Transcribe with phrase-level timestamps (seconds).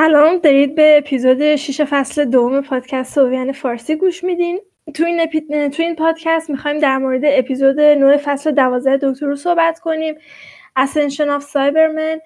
[0.00, 4.60] سلام دارید به اپیزود 6 فصل دوم پادکست سویان فارسی گوش میدین.
[4.94, 5.40] تو این, اپی...
[5.68, 10.14] تو این پادکست می‌خوایم در مورد اپیزود 9 فصل 12 دکتر رو صحبت کنیم.
[10.78, 12.20] Ascension of Cybermen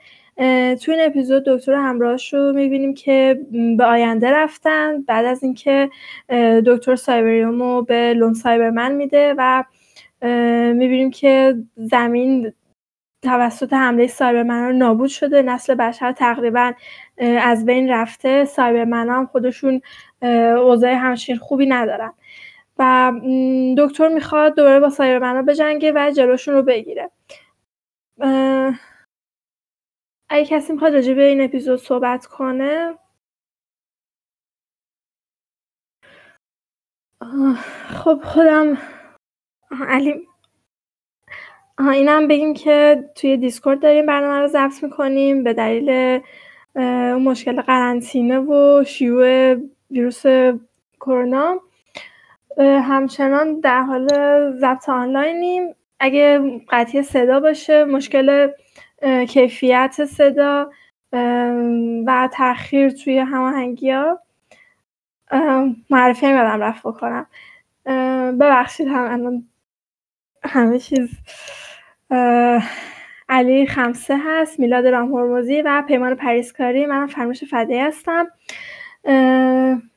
[0.84, 3.40] تو این اپیزود دکتر همراهش رو می‌بینیم که
[3.78, 5.02] به آینده رفتن.
[5.02, 5.90] بعد از اینکه
[6.66, 9.64] دکتر سایبریوم رو به لون سایبرمن میده و
[10.74, 12.52] می‌بینیم که زمین
[13.24, 15.42] توسط حمله سایبرمن رو نابود شده.
[15.42, 16.72] نسل بشر تقریبا
[17.18, 18.44] از بین رفته.
[18.44, 19.80] سایبرمن هم خودشون
[20.56, 22.12] اوضاع همچین خوبی ندارن.
[22.78, 23.12] و
[23.78, 27.10] دکتر می‌خواد دوباره با سایبرمن رو بجنگه و جلوشون رو بگیره.
[30.28, 32.94] اگه کسی می‌خواد راجع به این اپیزود صحبت کنه.
[37.88, 38.78] خب خودم
[39.88, 40.28] علی
[41.78, 46.20] اینم بگیم که توی دیسکورد داریم برنامه رو ضبط می‌کنیم به دلیل
[46.74, 49.56] اون مشکل قرنطینه و شیوع
[49.90, 50.22] ویروس
[51.00, 51.60] کرونا.
[52.58, 54.08] همچنان در حال
[54.58, 55.74] ضبط آنلاینیم.
[56.00, 58.48] اگه قطعی صدا باشه مشکل
[59.28, 60.70] کیفیت صدا
[62.06, 64.18] و تاخیر توی هماهنگی ها
[65.90, 67.26] معرفی هم رفت بکنم.
[68.40, 69.48] ببخشید هم الان
[70.44, 71.08] همه چیز.
[73.28, 76.86] علی خمسه هست میلاد رام هرمزی و پیمان پریسکاری.
[76.86, 78.26] من فرموش فده هستم.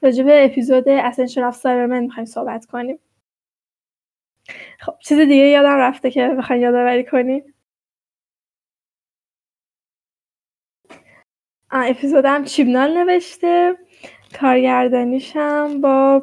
[0.02, 3.00] راجع به اپیزود Ascension of the Cybermen می‌خوایم صحبت کنیم.
[4.80, 7.54] خب چیز دیگه یادم رفته که بخواین یادآوری کنیم
[11.72, 13.78] اپیزودم چیبنال نوشته.
[14.42, 16.22] کارگردانیشم با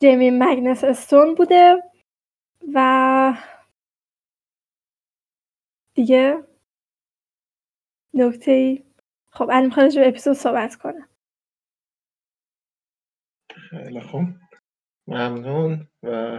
[0.00, 1.82] جیمی مگنس استون بوده
[2.74, 3.34] و
[5.94, 6.44] دیگه
[8.14, 8.84] نکته ای؟
[9.26, 11.08] خب الان می‌خواد به اپیزود صحبت کنم.
[13.70, 14.24] خیلی خوب.
[15.06, 16.38] ممنون و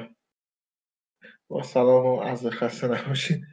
[1.48, 3.44] با سلام و از خسته نباشید.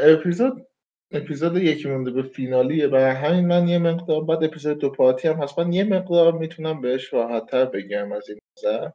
[0.00, 0.66] اپیزود
[1.10, 2.88] اپیزود یکی مونده به فینالیه.
[2.92, 5.58] و همین من یه مقدار بعد اپیزود دو پارتی هم هست.
[5.58, 8.90] من یه مقدار می‌تونم بهش راحتتر بگم از این نظر.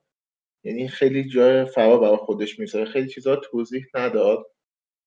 [0.63, 4.52] یعنی خیلی جای فرا برای خودش می‌ذاره خیلی چیزا توضیح نداد.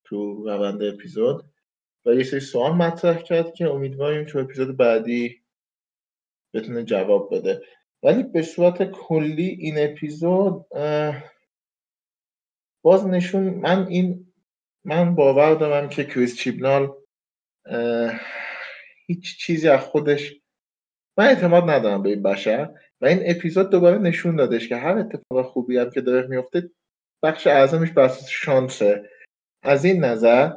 [0.07, 1.45] تو روند اپیزود.
[2.07, 5.43] و یه سری سوال مطرح کرد که امیدواریم تو اپیزود بعدی
[6.55, 7.63] بتونه جواب بده.
[8.03, 10.67] ولی به صورت کلی این اپیزود
[12.85, 14.33] باز نشون من این
[14.85, 16.95] من باور دارم که کریس چیبنال
[19.07, 20.35] هیچ چیزی از خودش
[21.19, 22.75] من اعتماد ندارم به این بشر.
[23.01, 26.71] و این اپیزود دوباره نشون دادش که هر اتفاق خوبی هم که داره میفته
[27.23, 29.11] بخش اعظمش بر شانسه.
[29.63, 30.51] از این نظر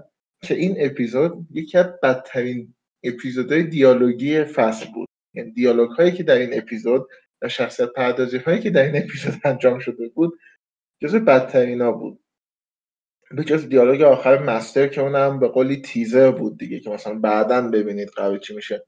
[0.44, 2.74] که این اپیزود یکی از بدترین
[3.04, 5.08] اپیزودهای دیالوگی فصل بود.
[5.34, 7.08] یعنی دیالوگ هایی که در این اپیزود
[7.42, 10.40] و شخصیت پردازی هایی که در این اپیزود انجام شده بود
[11.02, 12.20] جزو بدترین ها بود.
[13.32, 17.70] به جز دیالوگ آخر مستر که اونم به قولی تیزر بود دیگه که مثلا بعدا
[17.70, 18.86] ببینید قرار چی میشه.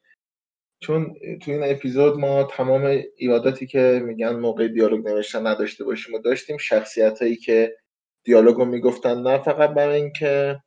[0.83, 6.19] چون تو این اپیزود ما تمام ایراداتی که میگن موقع دیالوگ نوشتن نداشته باشیم و
[6.19, 7.77] داشتیم شخصیت هایی که
[8.23, 9.21] دیالوگ رو می‌گفتن.
[9.21, 10.61] نه فقط برای اینکه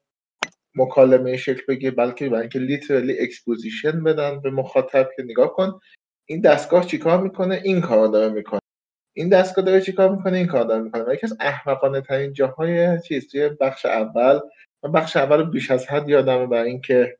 [0.75, 5.81] مکالمه شکل بگیره بلکه برای اینکه literally exposition بدن به مخاطب که نگاه کن
[6.29, 8.61] این دستگاه چیکار می‌کنه؟ این کار داره می‌کنه.
[9.17, 11.15] این دستگاه داره چیکار می‌کنه؟ این کار داره می‌کنه.
[11.15, 14.41] یکی از احمقانه ترین جاهای چیز توی بخش اول
[14.85, 17.19] من بخش اول بیش از حد یادمه برای اینکه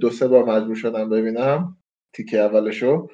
[0.00, 1.76] دو سه بار مجبور شدم ببینم
[2.12, 3.08] تیکه اولشو.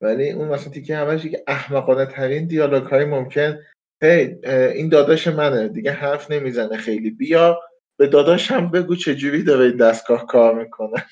[0.00, 3.58] ولی اون مثلا تیکه اولش که احمقانه ترین دیالوگ های ممکن
[4.02, 4.36] هی
[4.74, 5.68] این داداش منه.
[5.68, 7.10] دیگه حرف نمی‌زنه خیلی.
[7.10, 7.60] بیا
[7.98, 11.04] به داداش هم بگو چجوری داره این دستگاه کار می‌کنه.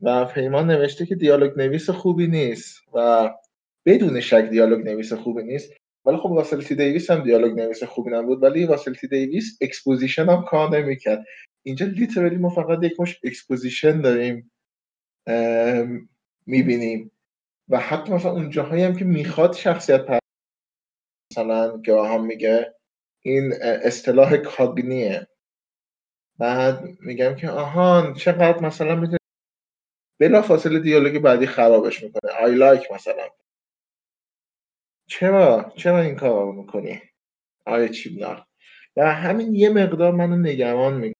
[0.00, 3.30] و پیمان نوشته که دیالوگ نویس خوبی نیست و
[3.86, 5.72] بدون شک دیالوگ نویس خوبی نیست.
[6.04, 8.42] ولی خب راسل تی دیویس هم دیالوگ نویس خوبی نبود.
[8.42, 11.24] ولی راسل تی دیویس exposition هم کار نمی‌کرد.
[11.62, 14.52] اینجا literally ما فقط یک مشت exposition داریم
[16.46, 17.12] می‌بینیم.
[17.68, 20.06] و حتی مثلا اون جاهایی هم که می‌خواد شخصیت
[21.38, 22.74] مثلا هم میگه
[23.22, 25.26] این اصطلاح کاگنیه.
[26.38, 29.18] بعد میگم که آهان چقدر مثلا می‌تونه
[30.20, 33.28] بلا فاصله دیالوگ بعدی خرابش می‌کنه آی لایک مثلا.
[35.08, 37.02] چرا؟ چرا این کار می‌کنی؟
[37.66, 38.46] آیا چیبنار.
[38.96, 41.14] و همین یه مقدار منو نگران می‌کنه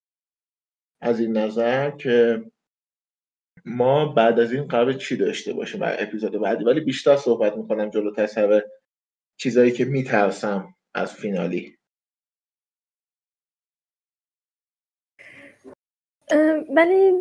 [1.02, 2.44] از این نظر که
[3.64, 6.64] ما بعد از این قرار چی داشته باشیم؟ برای اپیزود بعدی.
[6.64, 8.62] ولی بیشتر صحبت می‌کنم جلوتر سر
[9.36, 11.76] چیزایی که میترسم از فینالی.
[16.76, 17.12] ولی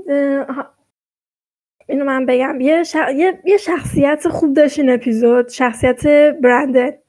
[1.88, 2.62] اینو من بگم.
[2.62, 2.84] یه,
[3.46, 3.58] یه...
[3.58, 6.08] شخصیت خوب داشت این اپیزود شخصیت
[6.42, 7.02] برنده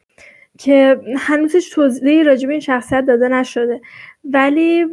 [0.58, 3.80] که هنوزش توضیحی راجب این شخصیت داده نشده.
[4.24, 4.86] ولی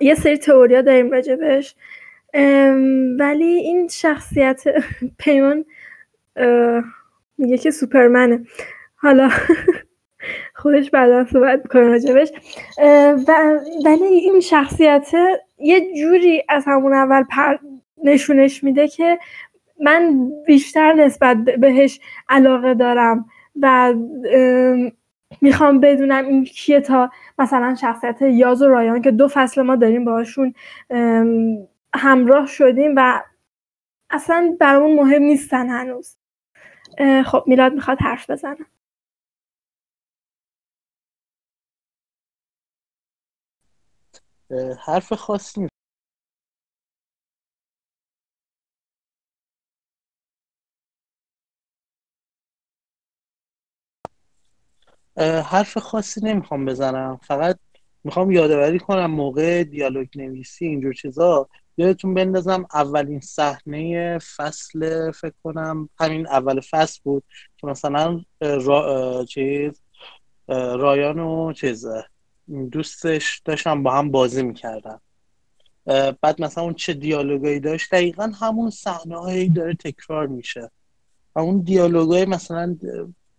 [0.00, 1.74] یه سری تئوریا داریم راجبش
[3.18, 4.64] ولی این شخصیت
[5.18, 5.64] پیمان
[7.38, 8.44] میگه که سوپرمنه.
[8.96, 9.30] حالا
[10.60, 12.32] خودش بعدا صحبت می‌کنه راجبش.
[13.84, 15.10] ولی این شخصیت
[15.58, 17.56] یه جوری از همون اول پر
[18.04, 19.18] نشونش میده که
[19.80, 23.26] من بیشتر نسبت بهش علاقه دارم
[23.60, 23.94] و
[25.40, 30.04] می‌خوام بدونم این کیه تا مثلا شخصیت یاز و رایان که دو فصل ما داریم
[30.04, 30.54] باشون
[31.94, 33.22] همراه شدیم و
[34.10, 36.16] اصلا برامون مهم نیستن هنوز.
[37.26, 38.66] خب میلاد می‌خواد حرف بزنم
[44.86, 45.68] حرف خاصی
[55.44, 57.20] حرف خاصی نمی‌خوام بزنم.
[57.22, 57.58] فقط
[58.04, 65.88] می‌خوام یادآوری کنم موقع دیالوگ نویسی اینجور چیزا یادتون بندازم اولین صحنه فصل فکر کنم
[66.00, 67.24] همین اول فصل بود
[67.56, 69.24] که مثلا را...
[69.28, 69.80] چیز
[70.48, 71.86] رایان و چیز
[72.72, 74.98] دوستش داشتن با هم بازی می‌کردن.
[76.20, 80.70] بعد مثلا اون چه دیالوگایی داشت دقیقا همون صحنه هایی داره تکرار میشه.
[81.34, 82.76] و اون دیالوگای مثلا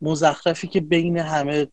[0.01, 1.67] مزخرفی که بین همه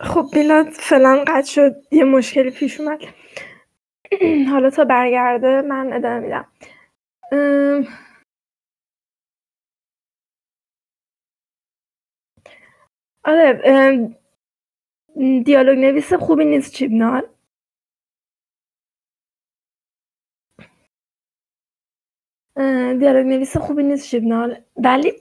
[0.00, 3.00] خب بیلاد فعلا قطع شد یه مشکلی پیش اومد.
[4.50, 6.46] حالا تا برگرده من ادامه میدم.
[13.24, 13.62] آره
[15.44, 17.22] دیالوگ نویس خوبی نیست چیبنال.
[23.00, 24.62] دیالوگ نویس خوبی نیست چیبنال.
[24.76, 25.12] ولی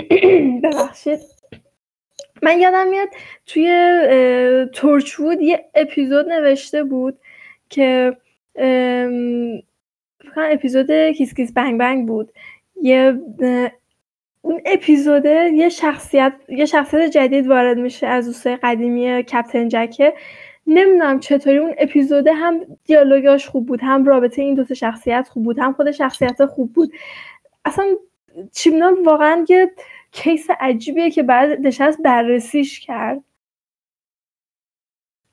[0.64, 1.20] ببخشید.
[2.42, 3.08] من یادم میاد
[3.46, 7.18] توی تورچوود یه اپیزود نوشته بود
[7.70, 8.16] که
[10.36, 12.32] اپیزود کیس کیس بنگ بنگ بود.
[12.82, 13.20] یه
[14.42, 20.14] اون اپیزوده یه شخصیت یه شخصیت جدید وارد میشه از دوستای قدیمی کپتن جکه.
[20.66, 25.58] نمی‌دونم چطوری اون اپیزوده هم دیالوگاش خوب بود هم رابطه این دوتا شخصیت خوب بود
[25.58, 26.92] هم خود شخصیت خوب بود.
[27.64, 27.84] اصلا
[28.52, 29.70] چیمنال واقعا یه
[30.16, 33.24] کیس عجیبیه که بعد نشست بررسیش کرد.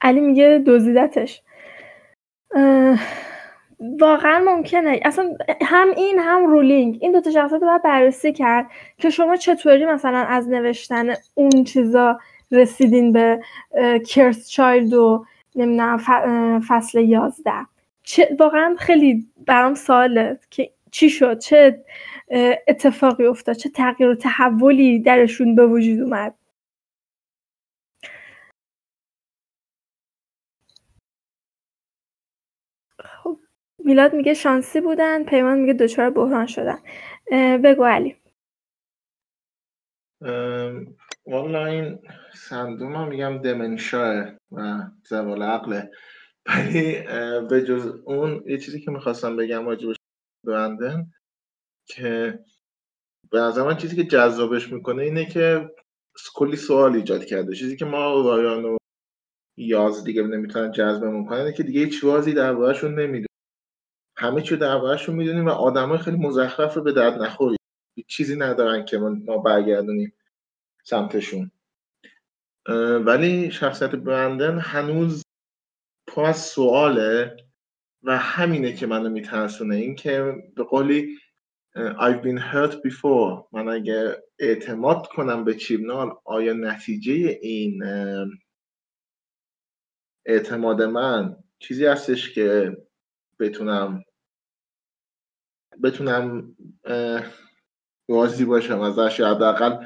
[0.02, 1.42] علی میگه دزدیدتش.
[3.80, 5.00] واقعا ممکنه.
[5.06, 6.98] اصلا هم این هم رولینگ.
[7.02, 12.20] این دوتا شخصیت رو باید بررسی کرد که شما چطوری مثلا از نوشتن اون چیزا
[12.52, 13.42] رسیدین به
[14.08, 15.26] کرس چایلد و
[15.56, 17.66] نمی‌دونم فصل یازده.
[18.40, 21.86] واقعا خیلی برام سواله که چی شد؟ چه
[22.68, 26.36] اتفاقی افتاد؟ چه تغییر و تحولی درشون به وجود اومد؟
[33.00, 33.40] خب
[33.78, 36.80] میلاد میگه شانسی بودن پیمان میگه دچار بحران شدن.
[37.58, 38.16] بگو علی.
[41.26, 42.00] والا این
[42.34, 45.92] سندوم هم میگم دمنشاه و زوال عقله.
[46.46, 47.02] ولی
[47.50, 49.96] به جز اون یه چیزی که می‌خواستم بگم راجبش
[50.44, 51.12] بندن
[51.86, 52.40] که
[53.32, 55.72] به نظر من چیزی که جذابش می‌کنه اینه که
[56.36, 57.56] کلی سوال ایجاد کرده.
[57.56, 58.78] چیزی که ما رایان و
[59.58, 63.28] یاز دیگه نمی‌تونن جذبمون کنن که دیگه هیچ در دربارهشون نمی‌دونیم.
[64.18, 67.58] همه چی دربارهشون می‌دونیم و آدمای خیلی مزخرف به درد نخوری
[68.08, 70.14] چیزی ندارن که ما برگردونیم
[70.84, 71.52] سمتشون.
[73.06, 75.24] ولی شخصیت برندن هنوز
[76.08, 77.38] پر از سواله.
[78.04, 79.76] و همینه که منو میترسونه.
[79.76, 81.18] این که به قولی
[81.76, 83.48] I've been hurt before.
[83.52, 87.84] من اگه اعتماد کنم به چیبنال آیا نتیجه این
[90.26, 92.78] اعتماد من چیزی هستش که
[93.40, 94.04] بتونم
[95.84, 96.56] بتونم
[98.10, 99.86] راضی باشم ازش؟ حداقل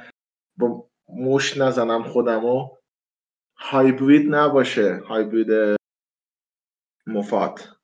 [0.57, 2.77] با مش نزنم خودم و
[3.57, 4.95] هایبرید نباشه.
[4.95, 5.77] هایبرید
[7.07, 7.76] مفاد.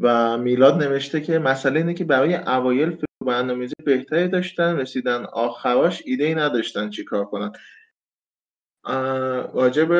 [0.00, 6.24] و میلاد نوشته که مسئله اینه که برای اوایل برنامه‌ریزی بهتری داشتن رسیدن آخراش ایده
[6.24, 7.52] ای نداشتن چیکار کنن.
[9.54, 9.90] راجب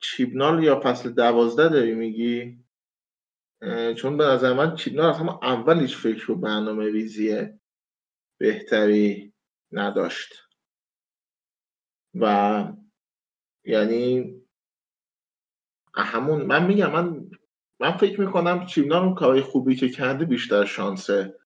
[0.00, 2.64] چیبنال یا فصل دوازده داری میگی؟
[3.96, 7.48] چون به نظر من چیدنا از همه اول هیچ فکر و برنامه ریزی
[8.38, 9.32] بهتری
[9.72, 10.34] نداشت.
[12.14, 12.64] و
[13.64, 14.36] یعنی
[15.94, 17.30] همون من میگم من
[17.80, 21.38] من فکر می‌کنم چیمنا اون کارهای خوبی که کرده بیشتر شانسه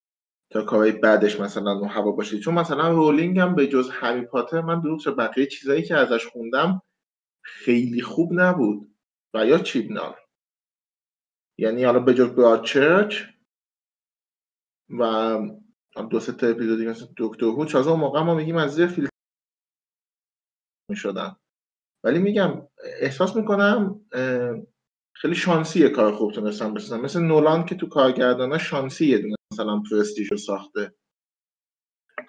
[0.50, 2.38] تا کارهای بعدش مثلا اون هوا باشه.
[2.38, 6.82] چون مثلا رولینگ هم به جز هری پاتر من دروغ بقیه چیزایی که ازش خوندم
[7.42, 8.94] خیلی خوب نبود.
[9.34, 10.14] و یا چیبنال
[11.58, 13.22] یعنی حالا به جز چرچ
[14.98, 15.38] و
[16.10, 19.08] دو سه تا اپیزودی مثل دکتر هو چازه اون موقع ما میگیم از زیر فیلم
[20.90, 21.36] می‌شدن.
[22.04, 22.68] ولی میگم
[23.00, 24.00] احساس می‌کنم
[25.16, 29.82] خیلی شانسی کار خوب تونستم بسازم مثل نولان که تو کارگردانا شانسی یه دونه مثلا
[29.90, 30.94] پرستیش رو ساخته.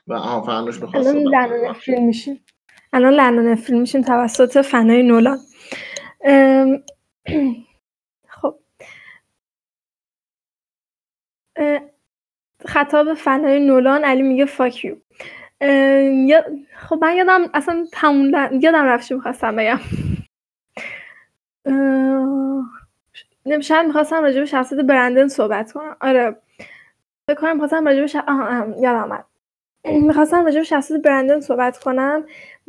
[0.08, 2.46] و آها فرنوش می‌خواست الان لعنان فیلم میشیم.
[2.94, 5.40] الان لعنان فیلم میشیم توسط فنای نولان.
[8.28, 8.60] خب.
[12.66, 14.96] خطاب فنای نولان علی میگه فاکیو
[16.76, 19.80] خب من یادم اصلا تموم یادم رفت می‌خواستم بگم.
[23.62, 25.96] شاید می‌خواستم راجع به شخصیت برندن صحبت کنم.
[26.02, 26.36] آره.
[27.28, 28.16] فکر کنم می‌خواستم راجع به ش...
[28.82, 29.26] یادم آمد
[29.86, 32.26] می‌خواستم راجع به شخصیت برندن صحبت کنم.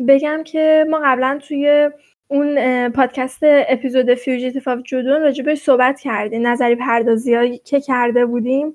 [0.09, 1.91] بگم که ما قبلا توی
[2.29, 6.47] اون پادکست اپیزود Fugitive of the Judoon راجع به صحبت کردیم.
[6.47, 8.75] نظریه پردازی که کرده بودیم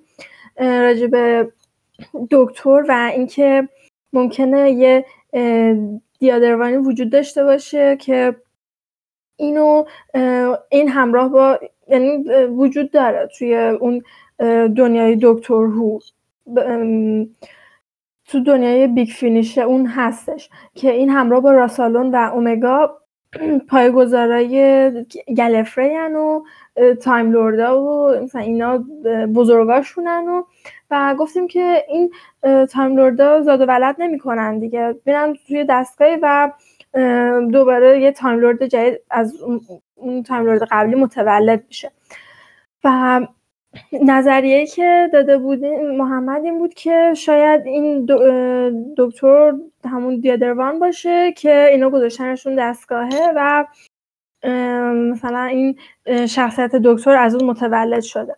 [0.60, 1.52] راجع به
[2.32, 3.70] دکتر و اینکه
[4.14, 5.06] ممکنه یه
[6.20, 8.36] the Other وانی وجود داشته باشه که
[9.42, 9.86] اینو
[10.70, 14.04] این همراه با یعنی وجود داره توی اون
[14.68, 16.00] دنیای Doctor Who.
[18.26, 22.98] تو دنیای Big Finish اون هستش که این همراه با راسالون و اومگا
[23.70, 24.92] پایه‌گذارای
[25.38, 26.44] گالیفری‌ان و
[27.02, 28.84] Time Lord ا و مثلا اینا
[29.36, 30.44] بزرگاشونن و
[30.92, 32.12] و گفتیم که این
[32.66, 34.96] Time Lord ا زاد و ولد نمی‌کنن دیگه.
[35.06, 36.52] میرن توی دستگاهی و
[37.52, 39.42] دوباره یه Time Lord جدید از
[39.96, 41.92] اون Time Lord قبلی متولد میشه.
[42.84, 43.20] و
[44.02, 48.08] نظریه که داده بود محمد این بود که شاید این
[48.98, 49.54] دکتر
[49.86, 53.66] همون the Other one باشه که اینا گذاشتنشون دستگاهه و
[54.94, 55.78] مثلا این
[56.28, 58.36] شخصیت دکتر از اون متولد شده.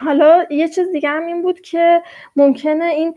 [0.00, 2.02] حالا یه چیز دیگه هم این بود که
[2.36, 3.14] ممکنه این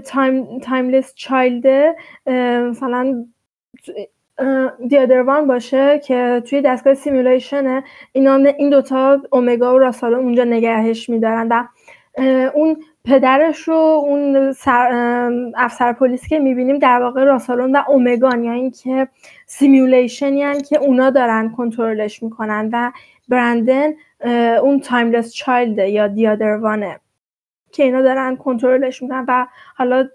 [0.00, 1.96] تایم Timeless Child
[2.70, 3.26] مثلا
[4.88, 7.84] the Other one باشه که توی دستگاه simulation ه.
[8.12, 11.64] اینا این دوتا اومگا و راسالون اونجا نگهش میدارن و
[12.54, 14.54] اون پدرش رو اون
[15.56, 19.08] افسر پلیس که می‌بینیم در واقع راسالون و اومگان یعنی اینکه
[19.46, 22.92] simulation یعنی که اونا دارن کنترلش می‌کنن و
[23.28, 23.90] برندن
[24.62, 27.00] اون Timeless Child یا the Other one ه
[27.72, 30.08] که اینا دارن کنترلش می‌کنن و حالا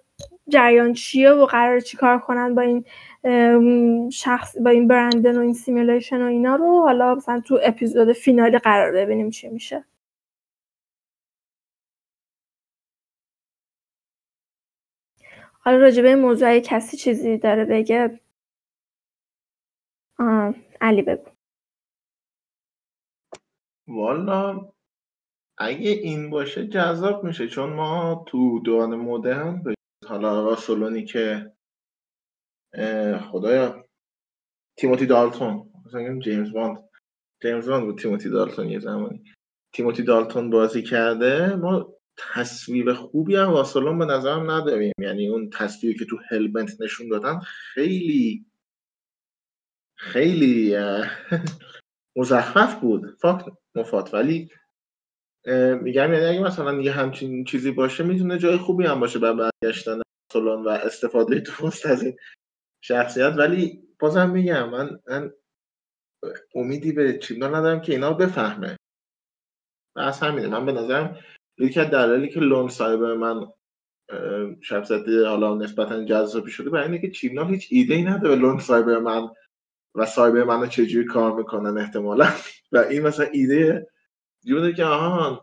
[0.49, 2.85] جریان چیه و قرار چی کار کنن با این
[4.09, 8.57] شخص با این برندن و این سیمولیشن و اینا رو؟ حالا مثلا تو اپیزود فینالی
[8.57, 9.85] قرار ببینیم چی میشه.
[15.65, 18.19] حالا راجبه این موضوع کسی چیزی داره بگه؟
[20.81, 21.29] علی بگو.
[23.87, 24.69] والا
[25.57, 29.63] اگه این باشه جذاب میشه چون ما تو دوران مدرن
[30.13, 31.51] حالا راسولونی که
[33.31, 33.85] خدایا.
[34.77, 35.71] تیموتی دالتون.
[35.85, 36.89] مثلا جیمز باند.
[37.41, 39.23] جیمز باند بود تیموتی دالتون یه زمانی.
[39.73, 44.93] تیموتی دالتون بازی کرده ما تصویر خوبی هم راسولون به نظرم نداریم.
[44.99, 48.45] یعنی اون تصویری که تو هلمنت نشون دادن خیلی
[49.97, 50.77] خیلی
[52.17, 53.17] مزخرف بود.
[53.21, 54.49] فاک مفات ولی
[55.81, 60.02] میگم یعنی اگه مثلا یه همچین چیزی باشه می‌تونه جای خوبی هم باشه برای برگشتن.
[60.33, 62.17] سولون و استفاده درست از این
[62.81, 63.33] شخصیت.
[63.37, 65.33] ولی بازم میگم من, من
[66.55, 68.77] امیدی به چیمنا ندارم که اینا بفهمه.
[69.95, 70.47] و از همینه.
[70.47, 71.19] من به نظرم
[71.57, 71.89] یکی از
[72.33, 73.47] که لون سایبر من
[74.61, 78.99] شخصیت حالا نسبتا جذابی شده برای اینه که چیمنا هیچ ایده ای نداره لون سایبر
[78.99, 79.29] من
[79.95, 82.27] و سایبر من چجوری کار می‌کنن احتمالا.
[82.71, 83.87] و این مثلا ایده
[84.45, 85.39] جوده که آهان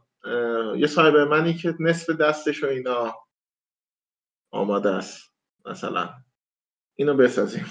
[0.77, 3.15] یه سایبرمنی که نصف دستش و اینا.
[4.50, 5.35] آماده است.
[5.66, 6.14] مثلا
[6.99, 7.64] اینو بسازیم.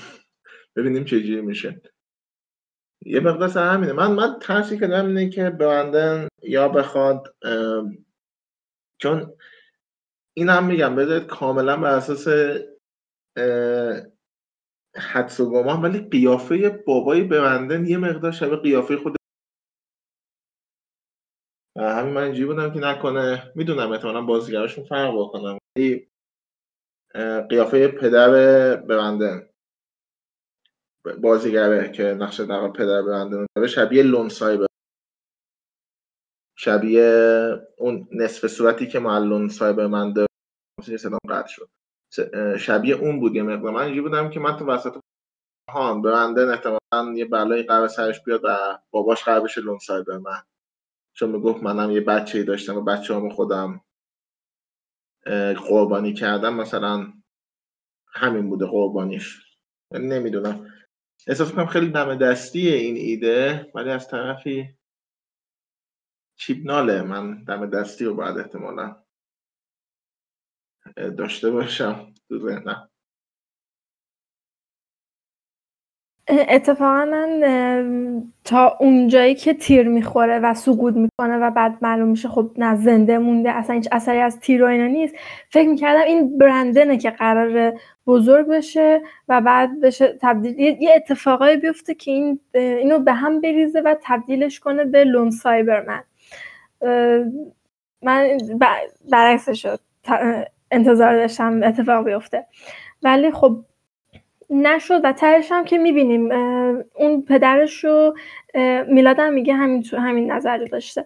[0.75, 1.81] ببینیم چجوری میشه.
[3.05, 3.93] یه مقدار همینه.
[3.93, 7.36] من من ترسی که دارم اینه که برندن یا بخواد
[9.01, 9.33] چون
[10.33, 12.27] این هم میگم بذارید کاملا بر اساس
[14.95, 19.15] حدس و گمان ولی قیافه بابای برندن یه مقدار شبه قیافه خود
[21.77, 23.51] همین من اینجوری بودم که نکنه.
[23.55, 26.09] می‌دونم احتمالا بازیگراشون فرق بکنم ولی
[27.50, 28.30] قیافه پدر
[28.75, 29.50] ببنده.
[31.22, 34.66] بازیگره که نقش در پدر ببنده داره شبیه لون سایبر
[36.58, 40.28] شبیه اون نصف صورتی که ما لون سایبر من داره
[41.30, 41.70] قطع شد.
[42.58, 43.72] شبیه اون بود یه مقدار.
[43.72, 44.96] من اینجوری بودم که من تو وسط
[45.70, 50.42] هان ببنده احتمالا یه بلایی قرار سرش بیاد و باباش قرار بشه لون سایبر من
[51.13, 53.82] چون می‌گفت منم یه بچه ای داشتم و بچه هم خودم
[55.67, 57.13] قربانی کردم مثلا
[58.13, 59.41] همین بوده قربانیش.
[59.91, 60.67] نمی‌دونم.
[61.27, 64.77] احساس کنم خیلی دم دستیه این ایده ولی از طرفی
[66.39, 67.01] چیپناله.
[67.01, 69.03] من دم دستی رو باید احتمالا
[71.17, 72.89] داشته باشم تو ذهنم.
[76.29, 82.51] اتفاقا من تا اونجایی که تیر می‌خوره و سقوط می‌کنه و بعد معلوم میشه خب
[82.57, 85.15] نه زنده مونده اصلا هیچ اثری از تیر و اینا نیست.
[85.50, 87.74] فکر می‌کردم این برندنه که قرار
[88.07, 93.81] بزرگ بشه و بعد بشه تبدیل یه اتفاقایی بیفته که این اینو به هم بریزه
[93.81, 96.03] و تبدیلش کنه به لون سایبرمن.
[98.01, 98.38] من
[99.12, 99.79] برعکس شد.
[100.71, 102.45] انتظار داشتم اتفاق بیفته.
[103.03, 103.57] ولی خب
[104.50, 106.32] نشد و تهش هم که می‌بینیم
[106.96, 108.16] اون پدرش رو
[108.88, 111.05] میلادم میگه همین تو همین نظر داشته.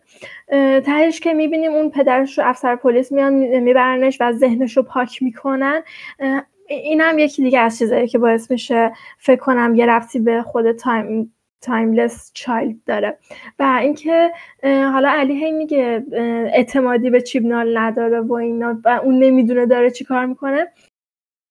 [0.86, 5.82] تهش که می‌بینیم اون پدرش رو افسر پلیس میان میبرنش و ذهنش رو پاک می‌کنن.
[6.68, 10.72] این هم یکی دیگه از چیزایی که باعث میشه فکر کنم یه ربطی به خود
[10.72, 13.18] Time Timeless Child داره.
[13.60, 14.32] و اینکه
[14.64, 16.04] حالا علی هی میگه
[16.54, 20.68] اعتمادی به چیبنال نداره و اینا و اون نمی‌دونه داره چی کار می‌کنه.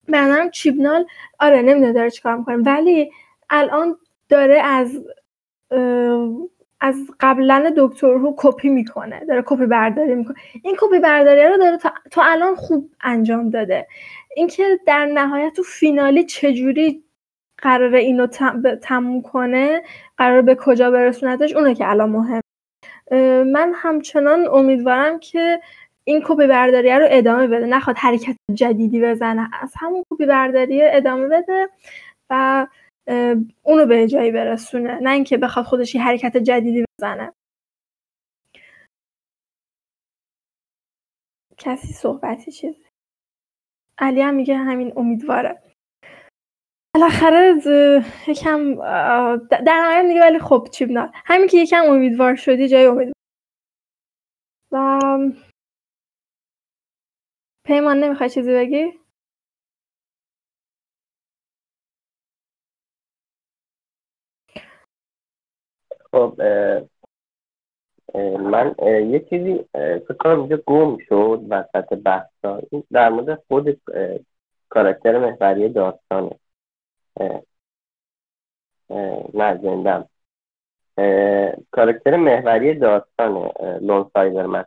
[0.08, 1.06] به چیبنال
[1.40, 2.56] آره نمی‌دونه داره چی کار می‌کنه.
[2.56, 3.12] ولی
[3.50, 3.96] الان
[4.28, 5.04] داره از
[6.80, 10.36] از قبلا دکتر رو کپی می‌کنه داره کپی برداری می‌کنه.
[10.62, 11.78] این کپی برداری رو داره
[12.10, 13.86] تا, الان خوب انجام داده.
[14.36, 17.04] اینکه در نهایت تو فینالی چجوری
[17.58, 18.26] قراره اینو
[18.82, 19.82] تموم کنه
[20.18, 22.40] قرار به کجا برسوندش اونه که الان مهم.
[23.52, 25.60] من همچنان امیدوارم که
[26.04, 27.66] این کپی برداری رو ادامه بده.
[27.66, 29.50] نخواد حرکت جدیدی بزنه.
[29.62, 31.68] از همون کپی برداری ادامه بده
[32.30, 32.66] و
[33.62, 34.98] اونو به جایی برسونه.
[35.02, 37.32] نه اینکه بخواد خودش یه حرکت جدیدی بزنه.
[41.58, 42.86] کسی صحبتی چیزی
[43.98, 45.62] علی هم میگه همین امیدواره.
[46.94, 47.54] بالاخره
[48.28, 48.74] یکم
[49.48, 53.12] در نهایت دیگه ولی خب چیب همین که یکم امیدوار شدی جای امیدوار.
[54.72, 55.00] و
[57.64, 58.92] پیمان نمی‌خوای چیزی بگی؟
[66.12, 66.42] خب
[68.40, 68.74] من
[69.10, 72.62] یه چیزی فکر کنم اینجا گم شد وسط بحثا.
[72.92, 73.80] در مورد خود
[74.68, 76.38] کاراکتر محوری داستانه.
[79.34, 80.08] نه زندم.
[81.70, 84.64] کاراکتر محوری داستان لون سایبرمن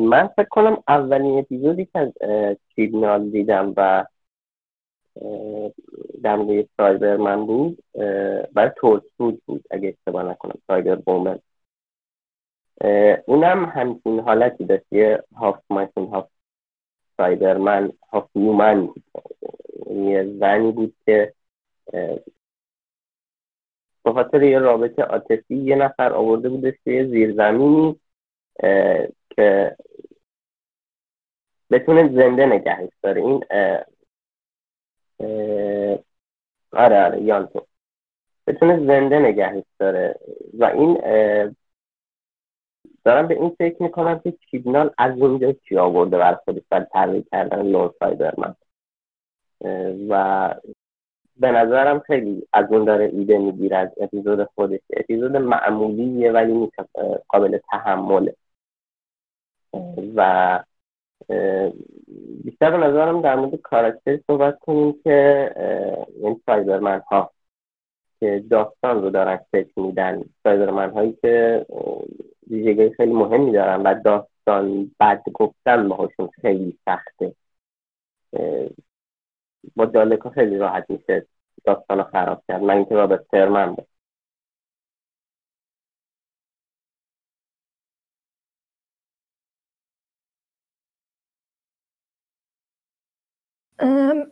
[0.00, 2.12] من فکر کنم اولین اپیزودی که از
[2.74, 4.04] سیگنال دیدم و
[6.22, 7.84] در مورد سایبرمن بود
[8.52, 11.38] برای تورسود بود اگه اشتباه نکنم سایبر بومن
[13.26, 16.28] اونم همچین حالتی داشت یه هاف ماشین هاف
[17.16, 18.88] سایبرمن هاف یومن
[19.90, 21.34] یه زنی بود که
[24.04, 28.00] به خاطر یه رابطه عاطفی یه نفر آورده بودش یه زیرزمینی
[29.36, 29.76] که
[31.70, 33.20] بتونه زنده نگهش داره.
[33.20, 33.44] این
[36.72, 37.66] آره آره یانتو
[38.46, 40.20] بتونه زنده نگهش داره.
[40.58, 40.94] و این
[43.04, 47.24] دارم به این فکر می‌کنم که چیبنال از اونجا چی آورده بر خودش برای تغییر
[47.32, 48.54] کردن لون سایبرمن.
[50.08, 50.54] و
[51.36, 54.80] به نظرم خیلی از اون داره ایده می‌گیره از اپیزود خودش.
[54.90, 56.70] اپیزود معمولیه ولی
[57.28, 58.36] قابل تحمله.
[60.16, 60.60] و
[62.44, 65.50] بیشتر به نظرم در مورد کاراکتر صحبت کنیم که
[66.22, 67.30] این سایبرمن ها
[68.20, 71.66] که داستان رو دارن فکر میدن سایبرمن هایی که
[72.50, 77.34] ویژگی خیلی مهمی دارن و داستان بد گفتن باهاشون خیلی سخته.
[79.76, 81.26] با جالکا خیلی راحت میشه
[81.64, 82.62] داستان رو خراب کرد.
[82.62, 83.86] من اینکه رابرت ترمن بود.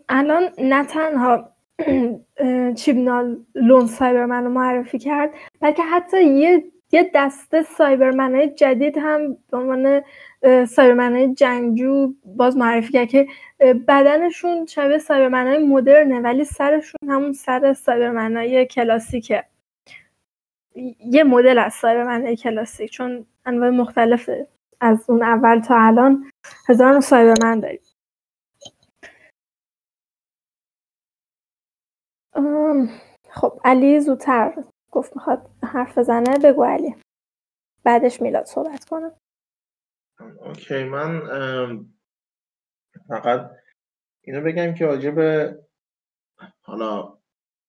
[0.09, 1.53] الان نه تنها
[2.77, 9.57] چیبنال لون سایبرمن رو معرفی کرد بلکه حتی یه یه دسته سایبرمنهای جدید هم به
[9.57, 10.03] عنوان
[10.67, 13.27] سایبرمنهای جنگجو باز معرفی کرد که
[13.89, 19.45] بدنشون شبیه سایبرمنهای مدرنه ولی سرشون همون سر سایبرمنهای کلاسیکه.
[21.07, 24.31] یه مدل از سایبرمنهای کلاسیک چون انواع مختلف
[24.81, 26.31] از اون اول تا الان
[26.69, 27.81] هزاران سایبرمن داریم.
[33.31, 36.95] خب علی زودتر گفت می‌خواد حرف بزنه بگو علی.
[37.85, 39.13] بعدش میلاد صحبت کنم
[40.41, 41.21] اوکی من
[43.09, 43.51] فقط
[44.25, 45.59] اینو بگم که راجع به
[46.63, 47.19] حالا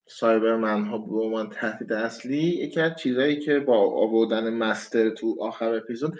[0.07, 5.75] سایبرمن ها به عنوان تهدید اصلی یکی از چیزهایی که با آوردن مستر تو آخر
[5.75, 6.19] اپیزود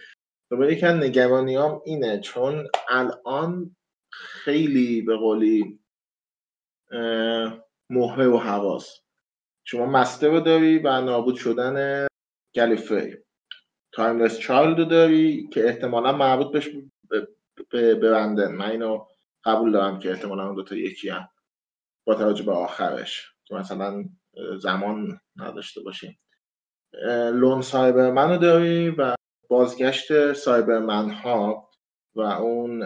[0.52, 3.76] دوباره یکی از نگرانیام اینه چون الان
[4.12, 5.80] خیلی به قولی
[7.90, 9.00] مهره و حواس.
[9.66, 12.08] شما Master رو داری و نابود شدن
[12.56, 13.18] Gallifrey
[13.92, 16.70] Timeless Child رو داری که احتمالا مربوط بهش
[17.72, 19.06] ببندن من اینو
[19.44, 21.30] قبول دارم که احتمالا اون دوتا یکی‌ان.
[22.06, 23.34] با توجه به آخرش.
[23.46, 24.04] که مثلا
[24.58, 26.20] زمان نداشته باشیم.
[27.34, 29.16] لون سایبرمن رو داری و
[29.50, 31.70] بازگشت سایبرمن ها
[32.16, 32.84] و اون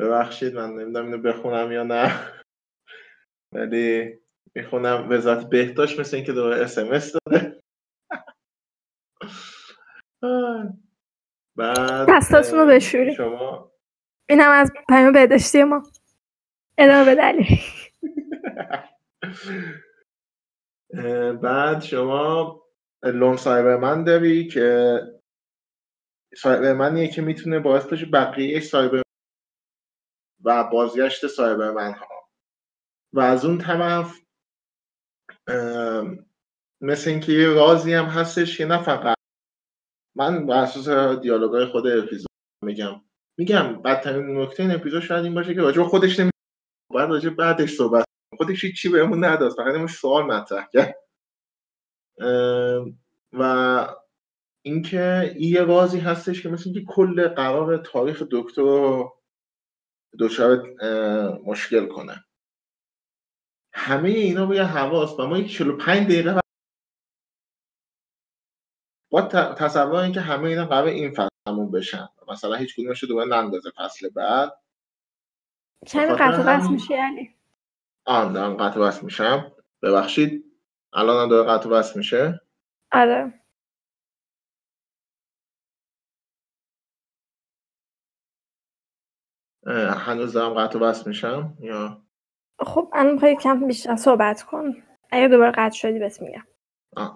[0.00, 2.32] ببخشید من نمی‌دونم اینو بخونم یا نه.
[3.54, 4.18] ولی
[4.54, 7.60] می‌خونم وزارت بهداشت مثل اینکه دوباره اسمس داده.
[11.58, 13.72] بعد دستاتون رو بشوری شما؟
[14.28, 15.82] این هم از پیام بهداشتی ما.
[16.78, 17.60] ادامه بدلی.
[21.42, 22.62] بعد شما
[23.04, 25.00] لون سایبرمن داری که
[26.36, 29.02] سایبرمنیه که می‌تونه باعث بشه بقیه سایبر
[30.70, 32.06] بازگشت سایبرمن ها.
[33.12, 34.20] و از اون طرف
[36.80, 39.16] مثل اینکه یه رازی هم هستش که نه فقط
[40.16, 42.30] من بر اساس دیالوگای خود اپیزود
[42.64, 43.00] میگم.
[43.38, 46.30] میگم بدترین نکته این اپیزود شاید این باشه که راجع خودش نمی
[46.94, 48.04] بعد راجع بعدش صحبت
[48.38, 50.96] خودش چی بهمون نداد فقط این سوال مطرح کرد.
[53.32, 53.94] و
[54.64, 59.04] اینکه این یه رازی هستش که مثل اینکه کل قرار تاریخ دکتر
[60.18, 60.66] دچار
[61.44, 62.24] مشکل کنه.
[63.72, 66.40] همه اینا روی حواس و ما یک 45 دقیقه
[69.10, 72.08] با تصور اینکه همه اینا قرار این فصل همون بشن.
[72.28, 74.52] مثلا هیچ کدومش دوباره نندازه فصل بعد.
[75.86, 77.34] چند قطع بس میشه یعنی؟
[78.04, 79.52] آن دارم قطع بس میشم.
[79.82, 80.44] ببخشید.
[80.92, 82.40] الان هم داره قطع بس میشه.
[82.92, 83.39] آره.
[89.70, 92.02] هنوز دارم قطع بس میشم یا؟
[92.58, 94.74] خب الان می‌خوای کم بیشتر صحبت کن.
[95.10, 96.46] اگه دوباره قطع شدی بس میگم.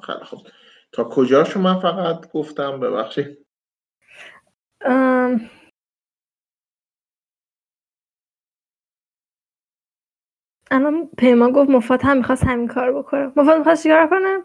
[0.03, 0.41] خیلی خوب.
[0.93, 3.47] تا کجاشو من فقط گفتم؟ ببخشید.
[4.81, 5.51] ام...
[10.71, 13.27] الان پیمان گفت مفاد هم می‌خواست همین کار بکنه.
[13.37, 14.45] مفاد می‌خواست چیکار کنه؟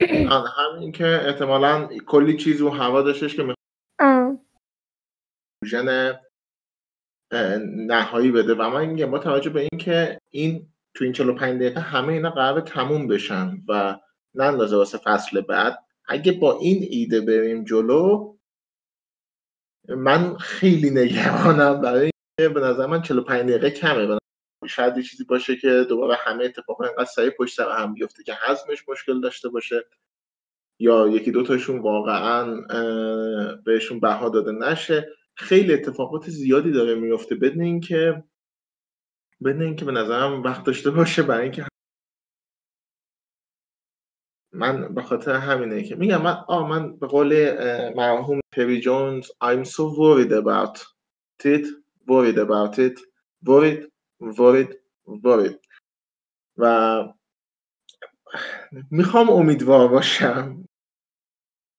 [0.58, 3.54] همین که احتمالا کلی چیز و هوا داشتش که.
[5.64, 6.20] ژن
[7.86, 8.54] نهایی بده.
[8.54, 12.60] و من میگم با توجه به اینکه این تو این 45 دقیقه همه اینا قرار
[12.60, 13.98] تموم بشن و
[14.34, 18.36] نندازه واسه فصل بعد اگه با این ایده بریم جلو
[19.88, 24.18] من خیلی نگرانم برای اینکه به نظر من 45 دقیقه کمه.
[24.68, 28.88] شاید چیزی باشه که دوباره همه اتفاقا اینقدر سریع پشت سر هم بیفته که هضمش
[28.88, 29.84] مشکل داشته باشه
[30.78, 32.60] یا یکی دوتاشون واقعا
[33.64, 35.08] بهشون بها داده نشه.
[35.36, 38.24] خیلی اتفاقات زیادی داره میفته بدون اینکه
[39.44, 41.66] بدون اینکه به نظرم وقت داشته باشه برای اینکه
[44.52, 47.52] من به خاطر همینه که میگم من آه من به قول
[47.96, 50.80] مرحوم پری جونز I'm so worried about
[51.44, 51.66] it
[52.08, 53.00] worried about it
[53.46, 53.86] worried
[54.20, 54.74] worried
[55.24, 55.58] worried.
[56.56, 56.96] و
[58.90, 60.64] می‌خوام امیدوار باشم.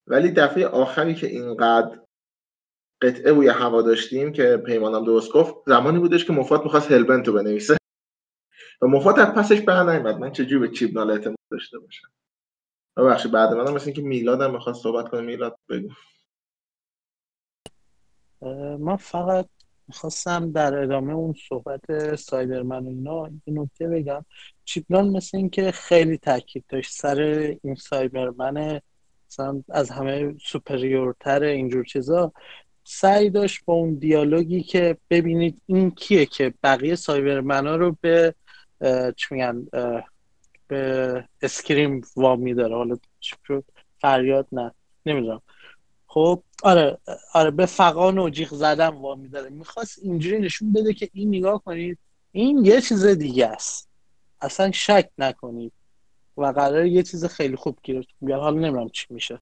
[0.08, 2.07] ولی دفعه آخری که اینقدر
[3.02, 5.56] قطعه روی هوا داشتیم که پیمانم درست گفت.
[5.68, 7.78] زمانی بودش که مفاد می‌خواست هلبنت رو بنویسه.
[8.82, 10.18] و مفاد از پسش بر نیومد.
[10.18, 12.08] من چجوری به چیبنال اعتماد داشته باشم؟
[12.98, 15.90] ببخشید بعد منم مثل اینکه میلاد هم می‌خواست صحبت کنه میلاد بگو.
[18.80, 19.50] من فقط
[19.88, 24.26] می‌خواستم در ادامه اون صحبت سایبرمن و اینا این نکته بگم.
[24.65, 27.20] چیبنال مثل اینکه خیلی تاکید داشت سر
[27.64, 28.82] این Cyberman
[29.30, 32.34] مثلا از همه superior تر اینجور چیزا.
[32.89, 38.36] سعی داشت با اون دیالوگی که ببینید این کیه که بقیه Cyberman ها رو به
[39.15, 39.67] چی میگن
[40.67, 42.97] به scream وامی داره حالا
[44.02, 44.71] فریاد نه
[45.06, 45.41] نمی‌دونم.
[46.08, 46.97] خب آره
[47.34, 51.63] آره به فغان و جیغ زدن وامی داره می‌خواست اینجوری نشون بده که این نگاه
[51.63, 52.00] کنید
[52.32, 53.89] این یه چیز دیگه است.
[54.41, 55.73] اصلا شک نکنید.
[56.38, 59.39] و قرار یه چیز خیلی خوب گیرتون بیاد حالا نمی‌دونم چی میشه.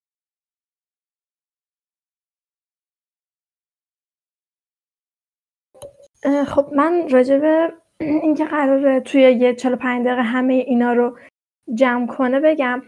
[6.47, 11.17] خب من راجبه اینکه قراره توی یه 45 دقیقه همه اینا رو
[11.73, 12.81] جمع کنه بگم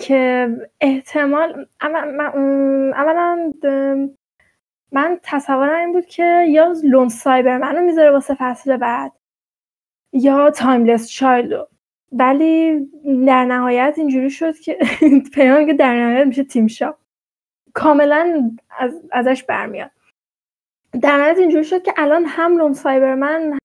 [0.00, 0.48] که
[0.80, 1.66] احتمال
[2.96, 3.52] اولا
[4.92, 9.12] من تصورم این بود که یا لون سایبرمن رو می‌ذاره واسه فصل بعد
[10.12, 11.66] یا تایملس چایلدو
[12.12, 12.80] ولی
[13.26, 14.78] در نهایت اینجوری شد که
[15.34, 16.94] پیام که در نهایت میشه تیم شا
[17.74, 19.90] کاملا از ازش برمیاد.
[21.02, 23.58] در نهایت اینجوری شد که الان هم لون سایبرمن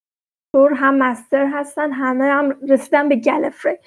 [0.55, 3.77] تور هم مستر هستن همه هم رسیدن به گلفری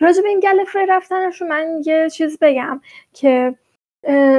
[0.00, 2.80] راجع به این گلفری رفتنشون من یه چیز بگم
[3.12, 3.54] که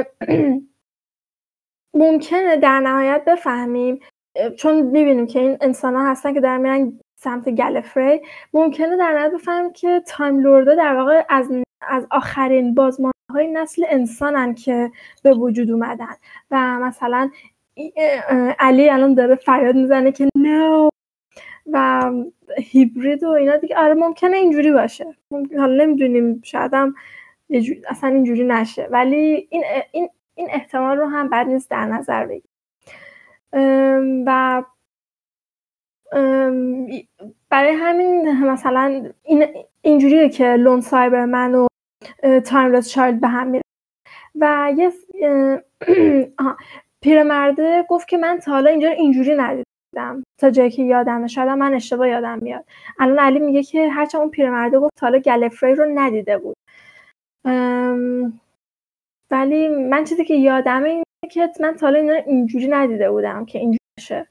[1.94, 4.00] ممکنه در نهایت بفهمیم
[4.56, 8.20] چون می‌بینیم که این انسان ها هستن که در میرن سمت گلفری
[8.52, 11.50] ممکنه در نهایت بفهمیم که تایم لوردا در واقع از
[11.88, 14.90] از آخرین بازمان های نسل انسانن که
[15.22, 16.14] به وجود اومدن.
[16.50, 17.30] و مثلا
[18.58, 20.90] علی الان داره فریاد می‌زنه که نه.
[21.72, 22.10] و
[22.58, 23.76] هیبرید و اینا دیگه.
[23.76, 25.06] آره ممکنه اینجوری باشه.
[25.58, 26.94] حالا نمی‌دونیم شاید هم
[27.88, 28.88] اصلا اینجوری نشه.
[28.90, 32.42] ولی این, این, این احتمال رو هم بد نیست در نظر بگیر
[34.26, 34.62] و
[37.50, 39.46] برای همین مثلا این
[39.82, 41.66] اینجوریه که Lone Cyberman و
[42.40, 43.62] Timeless Child به هم میره
[44.34, 44.92] و یه
[47.02, 50.22] پیرمرده گفت که من تا حالا اینجا اینجوری ندیدم.
[50.40, 52.64] تا جایی که یادمه شاید من اشتباه یادم میاد.
[52.98, 56.56] الان علی میگه که هرچند اون پیرمرده گفت تا حالا گلفری رو ندیده بود.
[59.30, 63.78] ولی من چیزی که یادمه اینه که من تا حالا اینجوری ندیده بودم که اینجوری
[64.00, 64.26] شه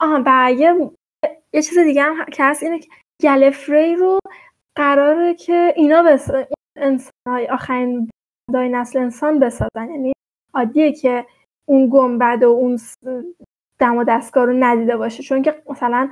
[0.00, 0.90] آها و یه,
[1.54, 2.88] یه چیز دیگه هم که هست اینه که
[3.22, 4.18] گلفری رو
[4.76, 6.30] قراره که اینا بس
[6.76, 7.12] انسان
[7.50, 8.10] آخرین
[8.52, 9.90] دای نسل انسان بسازن.
[9.90, 10.12] یعنی
[10.54, 11.26] عادیه که
[11.64, 12.78] اون گنبد و اون
[13.78, 15.22] دم و دستگاه رو ندیده باشه.
[15.22, 16.10] چون که مثلا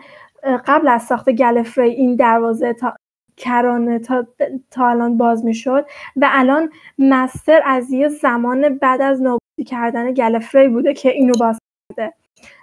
[0.67, 2.97] قبل از ساخت گلفری این دروازه تا
[3.37, 4.27] کرانه تا,
[4.71, 10.69] تا الان باز می‌شد و الان مستر از یه زمان بعد از نابودی کردن گلفری
[10.69, 12.15] بوده که اینو باز کرده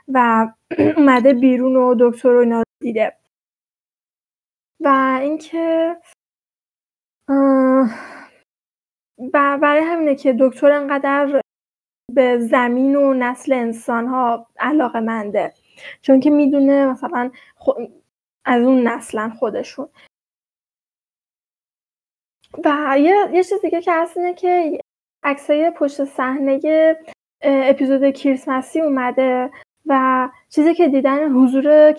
[0.07, 0.47] و
[0.97, 3.13] اومده بیرون و دکتر رو اینا رو دیده.
[4.79, 5.95] و اینکه
[9.33, 11.41] و برای همینه که دکتر انقدر
[12.13, 15.53] به زمین و نسل انسان ها علاقه منده
[16.01, 17.31] چون که می‌دونه مثلا
[18.45, 19.89] از اون نسلن خودشون.
[22.65, 24.79] و یه, یه چیز دیگه که هست اینه که
[25.23, 26.59] عکسای پشت صحنه
[27.41, 29.51] اپیزود کریسمسی اومده
[29.85, 31.91] و چیزی که دیدن حضور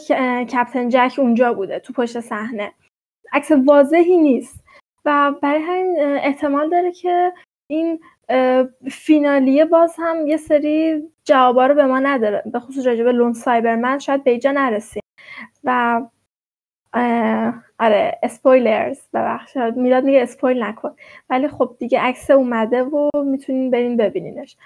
[0.45, 2.73] کپتن جک اونجا بوده تو پشت صحنه.
[3.33, 4.65] عکس واضحی نیست.
[5.05, 7.33] و برای همین احتمال داره که
[7.71, 8.01] این
[8.91, 12.43] فینالیه باز هم یه سری جوابا رو به ما نداره.
[12.53, 15.03] به خصوص راجع به لون سایبرمن شاید به اینجا نرسیم.
[15.65, 16.03] و
[17.79, 19.01] آره اسپویلرز.
[19.15, 20.97] ببخشید میلاد میگه اسپویل نکن.
[21.31, 24.57] ولی خب دیگه عکس اومده و می‌تونین برین ببینینش.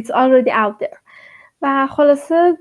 [0.00, 0.98] it's already out there.
[1.62, 2.58] و خلاصه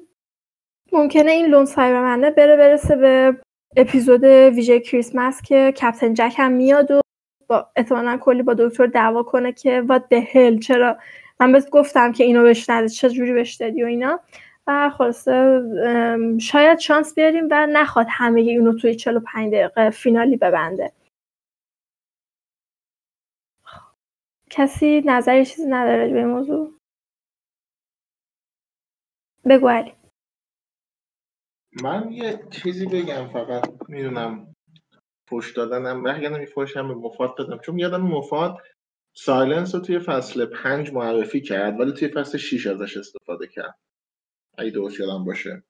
[0.94, 3.38] ممکنه این لون سایبرمنه بره برسه به
[3.78, 7.02] اپیزود ویژه کریسمس که کپتن جک هم میاد و
[7.50, 10.98] با احتمالا کلی با دکتر دعوا کنه که وات هل چرا؟
[11.40, 14.20] من بهت گفتم که اینو بهش نده چه جوری بهش دادی و اینا.
[14.68, 15.62] و خلاصه
[16.42, 20.94] شاید شانس بیاریم و نخواد همه اینو توی 45 دقیقه فینالی ببنده.
[24.50, 26.74] کسی نظری چیزی نداره به موضوع؟
[29.50, 29.94] بگو علی.
[31.84, 34.49] من یه چیزی بگم فقط می‌دونم.
[35.30, 37.58] فوش دادنم برگردم فوشم به موفات دادم.
[37.60, 38.58] چون یادم موفات
[39.16, 43.80] Silence رو توی فصل پنج معرفی کرد ولی توی فصل شیش ازش استفاده کرد.
[44.58, 45.64] اگه درست یادم باشه.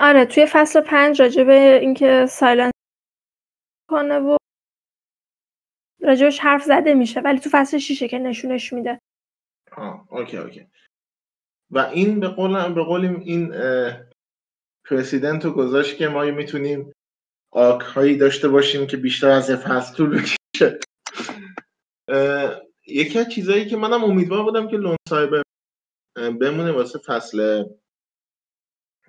[0.00, 2.72] آره توی فصل پنج راجبه اینکه Silence
[3.90, 4.36] کنه و
[6.00, 8.98] راجبش حرف زده میشه ولی تو فصل شیشه که نشونش میده.
[9.76, 10.66] آه okay okay.
[11.70, 13.52] و این به قول به قولیم این
[14.88, 16.92] precedent رو گذاشت که ما می‌تونیم
[17.52, 20.78] arc هایی داشته باشیم که بیشتر از یه فصل طول بکشه.
[22.86, 25.42] یکی از چیزایی که منم امیدوار بودم که Lone Cyber
[26.16, 27.64] بمونه واسه فصل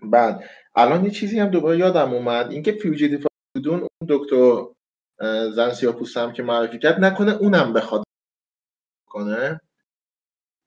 [0.02, 0.50] بعد.
[0.76, 4.66] الان یه چیزی هم دوباره یادم اومد اینکه Fugitive بدون اون دکتر
[5.50, 8.04] زن سیاپوستم که معرفی کرد نکنه اونم بخواد
[9.08, 9.62] کنه.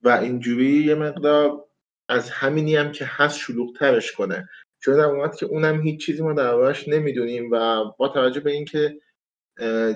[0.01, 1.65] و اینجوری یه مقدار
[2.09, 4.49] از همینی هم که هست شلوغ ترش کنه.
[4.83, 8.99] چون اومد که اونم هیچ چیزی ما دربارش نمی‌دونیم و با توجه به اینکه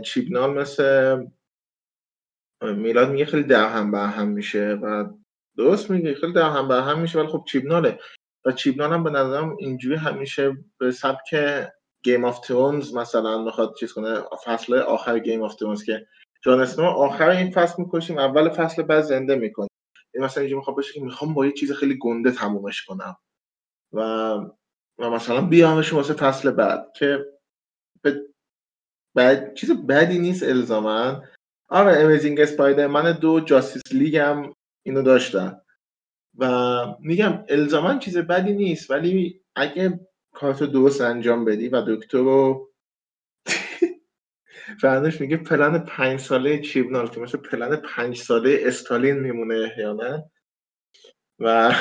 [0.06, 1.18] چیبنال مثل
[2.62, 5.06] میلاد میگه خیلی در هم بر هم میشه و
[5.58, 8.00] درست میگه خیلی در هم بر هم میشه ولی خب چیبناله.
[8.46, 11.36] و چیبنال هم به نظرم اینجوری همیشه به سبک
[12.04, 16.08] Game of Thrones مثلا می‌خواد چیز کنه فصل آخر Game of Thrones که
[16.42, 19.70] جان اسنو آخر این فصل می‌کشیم اول فصل بعد زنده می‌کنیم.
[20.14, 23.18] این مثلا اینجوری می‌خواد بشه که می‌خوام با یه چیز خیلی گنده تمومش کنم.
[23.94, 24.02] و
[25.00, 27.26] و مثلا بیامش واسه فصل بعد که
[28.02, 28.22] به
[29.16, 31.24] بعد چیز بدی نیست الزاما.
[31.70, 34.54] آره Amazing Spider-Man دو Justice League هم
[34.86, 35.62] اینو داشتن.
[36.38, 42.72] و میگم الزاما چیز بدی نیست ولی اگه کارتو درست انجام بدی و دکتر رو
[44.82, 50.30] فرنش میگه پلن پنج ساله چیبنال که مثل پلن پنج ساله استالین میمونه احیانا
[51.40, 51.76] و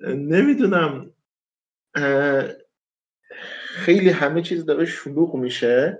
[0.34, 1.12] نمی‌دونم.
[3.66, 5.98] خیلی همه چیز داره شلوغ میشه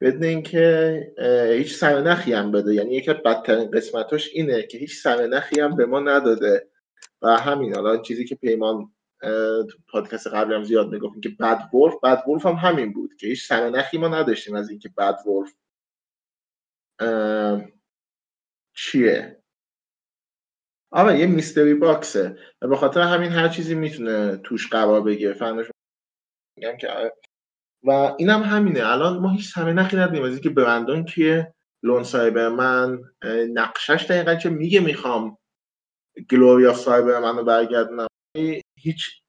[0.00, 1.12] بدون اینکه
[1.56, 2.74] هیچ سرنخی هم بده.
[2.74, 6.68] یعنی یکی از بدترین قسمتاش اینه که هیچ سرنخی هم به ما نداده.
[7.22, 8.92] و همین حالا چیزی که پیمان
[9.70, 13.26] تو پادکست قبل هم زیاد می‌گفتیم که بد ولف بد ولف هم همین بود که
[13.26, 15.54] هیچ سرنخی ما نداشتیم از اینکه بد ولف
[18.74, 19.42] چیه؟
[20.92, 22.38] آره یه میستری باکسه.
[22.62, 25.34] و به خاطر همین هر چیزی می‌تونه توش قرار بگیره.
[25.34, 25.66] فهمش
[26.58, 27.12] میگم که آره.
[27.84, 28.86] و اینم هم همینه.
[28.86, 30.22] الان ما هیچ سرنخی نداریم.
[30.24, 33.00] از اینکه برندون کیه لون سایبرمن
[33.54, 35.38] نقشش دقیقا که میگه می‌خوام
[36.30, 38.06] گلوریا سایبرمن رو برگردونم
[38.78, 39.22] هیچ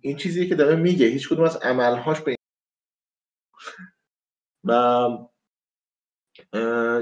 [0.00, 1.06] این چیزی که داره میگه.
[1.06, 2.36] هیچ کدوم از عملهاش به
[4.64, 4.72] و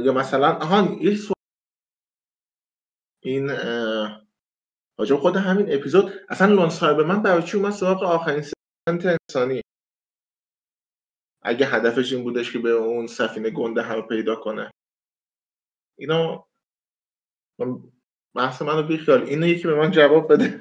[0.05, 1.17] یا مثلا آهان یه
[3.27, 3.51] این
[4.99, 6.13] حاجب خود همین اپیزود.
[6.29, 9.63] اصلا لون به من برای چی اومد سراغ آخرین سنت انسانی؟
[11.43, 14.71] اگه هدفش این بودش که به اون سفینه گنده هم پیدا کنه.
[15.99, 16.47] اینا
[18.37, 20.61] بحث منو بیخیال اینو یکی به من جواب بده.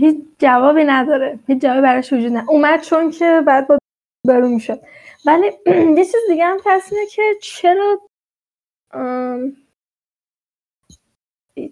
[0.00, 1.38] هیچ جوابی نداره.
[1.46, 2.50] هیچ جوابی براش وجود نه.
[2.50, 3.78] اومد چون که بعد با
[4.26, 4.80] برو می‌شد.
[5.26, 5.46] ولی
[5.98, 6.58] یه چیز دیگه هم
[7.10, 8.00] که چرا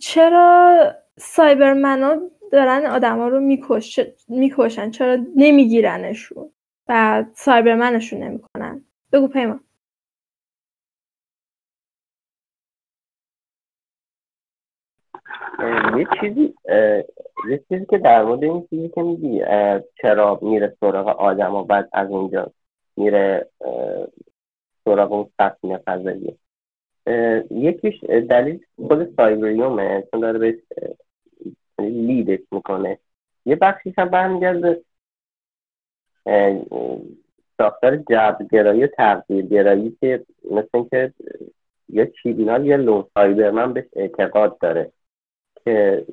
[0.00, 2.16] چرا سایبرمنا
[2.52, 4.00] دارن آدما رو میکش...
[4.28, 6.50] می‌کشن؟ چرا نمیگیرنشون؟
[6.86, 9.60] بعد سایبرمنشون نمی‌کنن؟ بگو پیمان
[15.98, 16.54] یه چیزی
[17.48, 19.44] یه چیزی که در مورد این چیزی که میگی
[20.02, 22.52] چرا میره سراغ آدم و بعد از اونجا
[22.96, 23.48] میره
[24.84, 26.36] سراغ اون سفینه فضاییه
[27.50, 30.58] یکیش دلیل خود سایبریومه چون داره به
[31.78, 32.98] لیدش می‌کنه.
[33.46, 34.80] یه بخشیش هم برمیگرده
[37.58, 41.12] ساختار جبرگرایی و تغییرگرایی که مثل اینکه
[41.88, 44.92] یا چیبینال یا لون سایبرمن بهش اعتقاد داره
[45.64, 46.04] که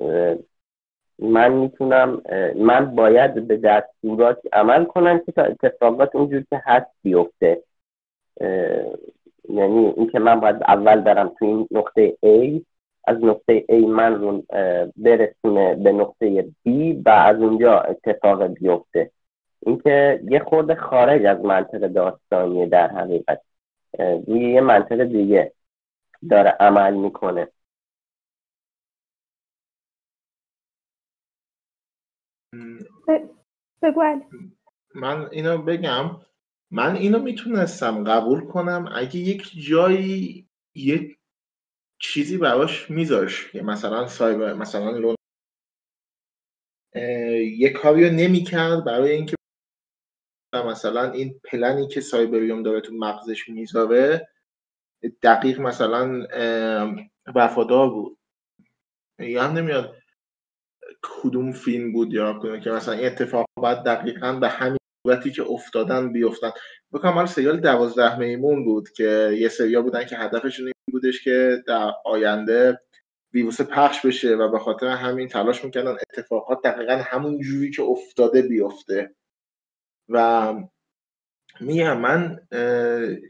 [1.18, 2.22] من می‌تونم
[2.56, 7.62] من باید به دستورات عمل کنم که تا اتفاقات اونجور که هست بیفته.
[9.48, 12.62] یعنی اینکه من باید اول برم تو این نقطه A
[13.06, 14.44] از نقطه A من رو
[14.96, 16.70] برسونه به نقطه B
[17.06, 19.10] و از اونجا اتفاق بیفته.
[19.60, 23.40] اینکه یه خورده خارج از منطق داستانیه در حقیقت
[23.98, 25.52] روی یه منطق دیگه
[26.30, 27.48] داره عمل می‌کنه.
[33.82, 34.20] بگو
[34.94, 36.10] من اینو بگم.
[36.76, 41.18] من اینو می‌تونستم قبول کنم اگه یک جایی یک
[41.98, 45.16] چیزی براش میذاش مثلا سایبر مثلا لون
[47.40, 49.36] یک کاری رو نمی‌کرد برای اینکه
[50.54, 54.28] مثلا این پلنی که سایبریوم داره تو مغزش می‌ذاره
[55.22, 56.26] دقیق مثلا
[57.34, 58.18] وفادار بود.
[59.18, 59.96] هم نمیاد
[61.02, 65.42] کدوم فیلم بود یا کدوم که مثلا این اتفاق باید دقیقا به همین صورتی که
[65.50, 66.50] افتادن بیفتن.
[66.92, 71.62] بکنم مال سریال دوازده میمون بود که یه سریال بودن که هدفشون این بودش که
[71.66, 72.80] در آینده
[73.32, 78.42] ویروس پخش بشه و به خاطر همین تلاش می‌کردن اتفاقات دقیقا همون جوری که افتاده
[78.42, 79.14] بیفته.
[80.08, 80.54] و
[81.60, 82.40] میگم من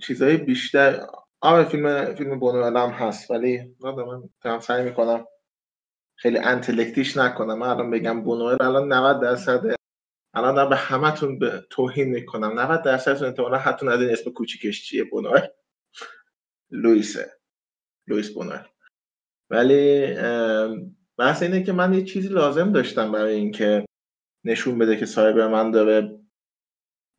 [0.02, 1.06] چیزهای بیشتر
[1.40, 3.76] آره فیلم فیلم بونو هست ولی
[4.44, 5.26] من سعی می‌کنم
[6.16, 7.58] خیلی انتلکتیش نکنم.
[7.58, 9.75] من الان بگم بونوئل الان 90 درصد
[10.36, 12.60] الان دارم به همتون به توهین می‌کنم.
[12.60, 15.46] 90 درصدتون احتمالاً حتی ندین اسم کوچیکش چیه بونوئل؟
[16.70, 17.32] لوئیسه.
[18.06, 18.64] لوئیس بونوئل.
[19.50, 20.06] ولی
[21.18, 23.84] بحث اینه که من یه چیزی لازم داشتم برای اینکه
[24.44, 26.18] نشون بده که من داره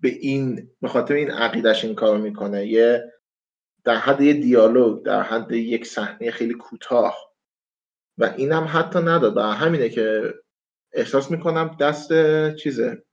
[0.02, 2.68] به این به خاطر این عقیدش این کارو می‌کنه.
[2.68, 3.14] یه
[3.84, 7.34] در حد یه دیالوگ در حد یک صحنه خیلی کوتاه.
[8.18, 9.38] و اینم حتی نداد.
[9.38, 10.34] و همینه که
[10.94, 12.10] احساس می‌کنم دست
[12.56, 13.07] چیزه؟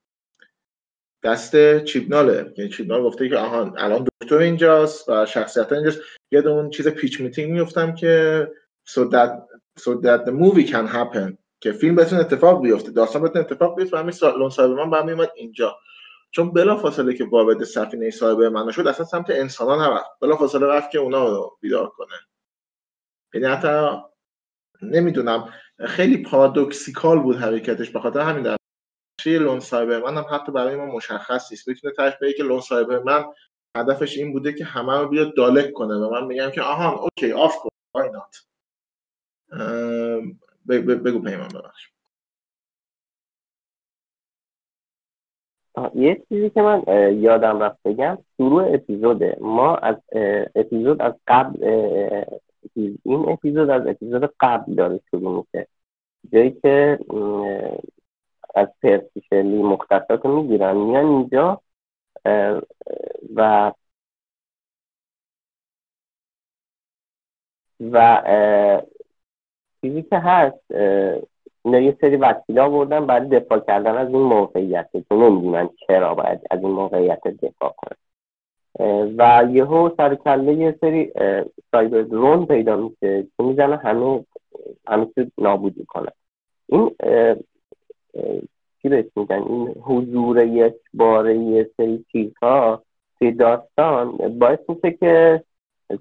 [1.25, 2.53] دست چیبناله.
[2.57, 5.99] یعنی چیبنال گفته که آهان الان دکتر اینجاست و شخصیت اینجاست.
[6.31, 8.47] یاد اون چیز پیچ میتینگ میفتم که
[8.89, 9.31] so that,
[9.79, 13.97] so that the movie can happen که فیلم بتون اتفاق بیفته داستان بتون اتفاق بیفته
[13.97, 15.75] و همین لون سایبرمن من میومد اینجا.
[16.31, 20.19] چون بلا فاصله که وارد سفینه Cyberman شد اصلا سمت انسان ها نرفت.
[20.21, 22.15] بلا فاصله رفت که اونا رو بیدار کنه.
[23.33, 24.01] یعنی حتی
[24.81, 25.53] نمی‌دونم
[25.85, 28.55] خیلی paradoxical بود حرکتش به خاطر همین در
[29.25, 31.67] Lone Cyberman هم حتی برای ما مشخص نیست.
[31.67, 33.25] می‌تونه تهش که Lone Cyberman
[33.77, 37.31] هدفش این بوده که همه رو بیاد Dalek کنه و من میگم که آهان okay
[37.31, 38.45] of course why not
[40.67, 41.89] بگو پیمان ببخش
[45.95, 46.83] یه چیزی که من
[47.21, 49.37] یادم رفت بگم شروع اپیزوده.
[49.41, 49.95] ما از
[50.55, 51.63] اپیزود از قبل
[52.73, 55.67] این اپیزود از اپیزود قبل داره شروع میشه.
[56.33, 56.99] جایی که
[58.55, 61.61] از پرسیشلی مختصات رو می‌گیرن میان اینجا
[63.35, 63.71] و
[67.91, 68.21] و
[69.81, 70.71] چیزی که هست
[71.65, 76.39] اینا یه سری وسیله آوردن برای دفاع کردن از این موقعیت که نمی‌دونن چرا باید
[76.51, 77.97] از این موقعیت دفاع کنن.
[79.17, 81.11] و یهو سر کله یه سری
[81.71, 84.25] سایبر درون پیدا میشه که می‌زنه؟ همه
[84.87, 86.11] همه نابود می‌کنه.
[86.67, 86.95] این
[88.81, 92.83] چی بهش میگن؟ این حضور یک باره یه سری چیزها
[93.19, 95.43] توی داستان باعث میشه که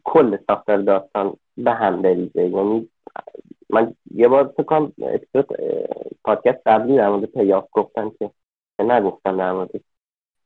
[0.04, 2.48] کل ساختار داستان به هم بریزه.
[2.48, 2.88] یعنی
[3.70, 5.46] من یه بار فکر اپیزود
[6.24, 8.30] پادکست قبلی در مورد پیاف گفتم که
[8.78, 9.70] نگفتم در مورد.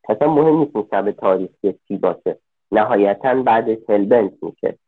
[0.09, 2.39] اصلا مهم نیست این تاریخی چی باشه.
[2.73, 4.79] نهایتا بعد هلبنت میشه.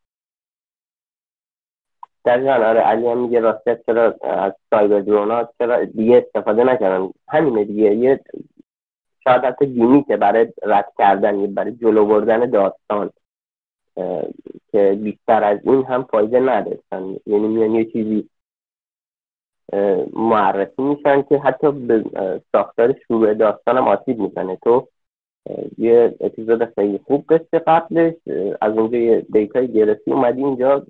[2.25, 7.65] دقیقا آره علی هم میگه راستیت چرا از سایبر درونات چرا دیگه استفاده نکردن؟ همینه
[7.65, 8.21] دیگه یه
[9.25, 13.11] شاید حتی که برای رد کردن برای جلو بردن داستان
[14.73, 18.29] که بیشتر از این هم فایده نداشتن یعنی میان یه چیزی
[20.13, 22.05] معرفی میشن که حتی به
[22.53, 24.57] ساختار شروع داستانم آسیب می‌زنه.
[24.57, 24.89] تو
[25.79, 28.15] یه اپیزود خیلی خوب قصه قبلش
[28.61, 30.87] از اونجا یه دیتای گرفتی اومدی اینجا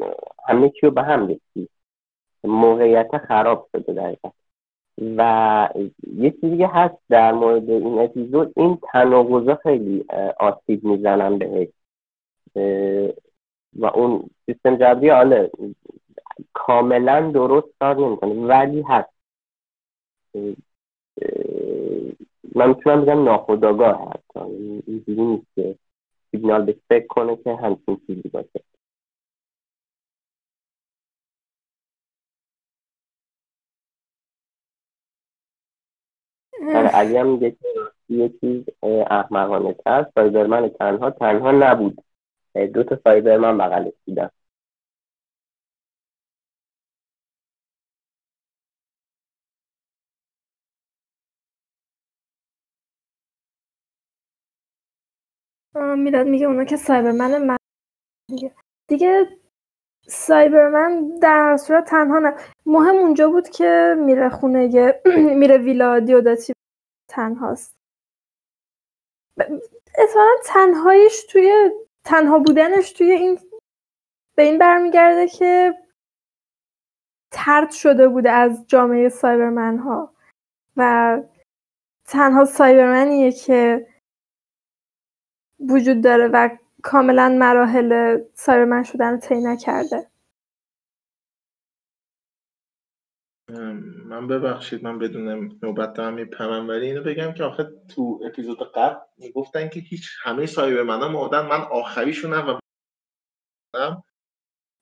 [0.48, 1.68] همه چی رو به هم رسی
[2.44, 4.30] موقعیت خراب شده دقیقا.
[5.16, 5.68] و
[6.16, 10.04] یه چیزی هست در مورد این اپیزود این تناقضا خیلی
[10.40, 11.68] آسیب می‌زنن بهش.
[13.78, 15.50] و اون سیستم جبری آله
[16.52, 19.10] کاملا درست کار نمی‌کنه ولی هست.
[22.54, 24.36] من می‌تونم بگم ناخداگاه هست
[24.86, 25.76] اینجوری نیست که
[26.30, 28.60] سیگنال به فکر کنه که همچین چیزی باشه.
[36.74, 37.68] علی هم میگه که
[38.08, 38.64] یه چیز
[39.10, 42.04] احمقانه تر سایبرمن تنها تنها نبود.
[42.74, 44.30] دو تا سایبرمن بغلش دیدم
[55.98, 57.56] میلاد میگه اونا که سایبرمن من
[58.28, 58.54] دیگه.
[58.88, 59.28] دیگه
[60.06, 62.34] سایبرمن در صورت تنها نه.
[62.66, 64.94] مهم اونجا بود که میره خونه
[65.40, 66.52] میره ویلا دیوداتی.
[67.08, 67.74] تنهاست.
[69.98, 71.70] اتفاقا تنهایش توی
[72.04, 73.38] تنها بودنش توی این
[74.34, 75.74] به این برمیگرده که
[77.30, 80.14] ترد شده بوده از جامعه سایبرمن ها
[80.76, 81.18] و
[82.04, 83.86] تنها سایبرمنیه که
[85.68, 86.48] وجود داره و
[86.82, 90.10] کاملا مراحل سایبرمن شدن رو طی نکرده.
[94.04, 98.96] من ببخشید من بدون نوبت دارم میپرم ولی اینو بگم که آخه تو اپیزود قبل
[99.18, 102.60] می‌گفتن که هیچ همه سایبرمن ها مردن من آخریشونم و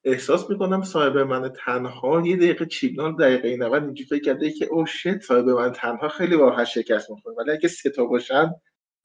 [0.05, 5.18] احساس می‌کنم سایبرمن تنها یه دقیقه چیگنال دقیقه 90 اینجوری فکر کرده که او شت
[5.18, 7.37] سایبرمن تنها خیلی راحت شکست می‌خوره.
[7.37, 8.55] ولی اگه سه تا باشن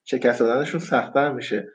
[0.05, 1.67] شکست دادنشون سختتر میشه.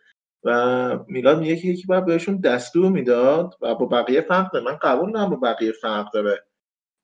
[0.45, 4.65] و میلاد میگه که یکی باید بهشون دستور می‌داد و با بقیه فرق داره.
[4.65, 6.45] من قبول دارم با بقیه فرق داره.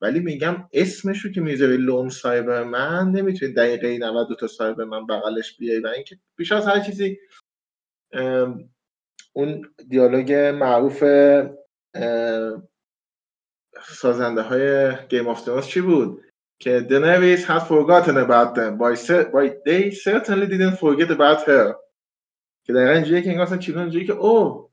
[0.01, 5.81] ولی میگم اسمش رو که می‌ذاری Lone Cyberman نمی‌تونی دقیقه 92 تا Cyberman بغلش بیای
[5.81, 7.19] و اینکه بیش از هر چیزی
[9.33, 11.05] اون دیالوگ معروف
[13.83, 16.24] سازنده های Game of چی بود؟
[16.59, 18.79] که Daenerys had forgotten about them.
[18.79, 18.95] But,
[19.35, 21.75] but they certainly didn't forget about her.
[22.67, 24.71] که دقیقا اینجوریه که انگار اصلا چیزون اینجوری که او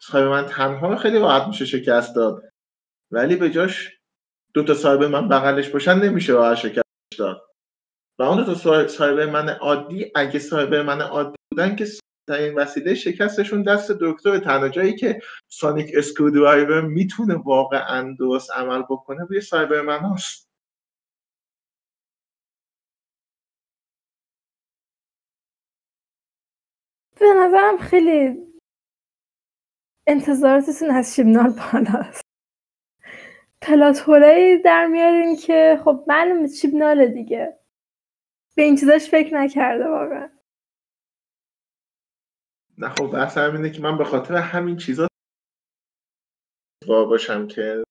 [0.00, 2.42] Cyberman تنها خیلی راحت میشه شکست داد.
[3.10, 3.90] ولی به جاش
[4.54, 6.84] دو تا Cyberman بغلش باشن نمیشه راحت شکست
[7.18, 7.42] داد.
[8.18, 11.86] و اون دو تا Cyberman عادی اگه Cyberman عادی بودن که
[12.26, 18.82] در این وسیله شکستشون دست دکتر تنها جایی که sonic screwdriver می‌تونه واقعا درست عمل
[18.82, 20.51] بکنه روی Cyberman هاست.
[27.20, 28.46] به نظرم خیلی
[30.06, 32.22] انتظاراتتون از شیبنال بالاست.
[33.62, 37.58] پلاتورایی در میارین که خب معلومه شیبناله دیگه.
[38.56, 40.30] به این چیزاش فکر نکرده واقعا.
[42.78, 45.08] نه خب بحث اینه که من به خاطر همین چیزا
[46.88, 47.84] باشم که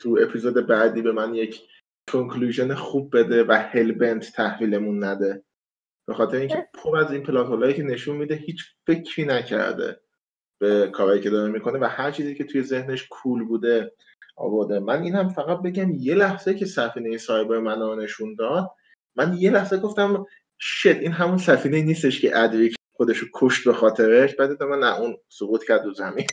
[0.00, 1.68] تو اپیزود بعدی به من یک
[2.08, 5.44] کنکلوژن خوب بده و هلبنت تحویلمون نده.
[6.08, 10.00] به خاطر اینکه پر از این پلات که نشون میده هیچ فکری نکرده
[10.60, 13.92] به کارهایی که داره می‌کنه و هر چیزی که توی ذهنش کول بوده
[14.36, 14.78] آورده.
[14.78, 18.70] من این هم فقط بگم یه لحظه که سفینه سایبر من نشون داد
[19.16, 20.26] من یه لحظه گفتم
[20.58, 25.16] شت این همون سفینه نیستش که ادریک خودشو کشت به خاطرش بعد من نه اون
[25.28, 26.26] سقوط کرد رو زمین.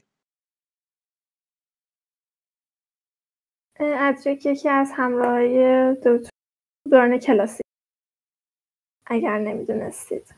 [3.80, 6.30] ادریک یکی از همراهای دکتر
[6.91, 7.64] دوران کلاسی.
[9.06, 10.36] اگر نمی‌دونستید.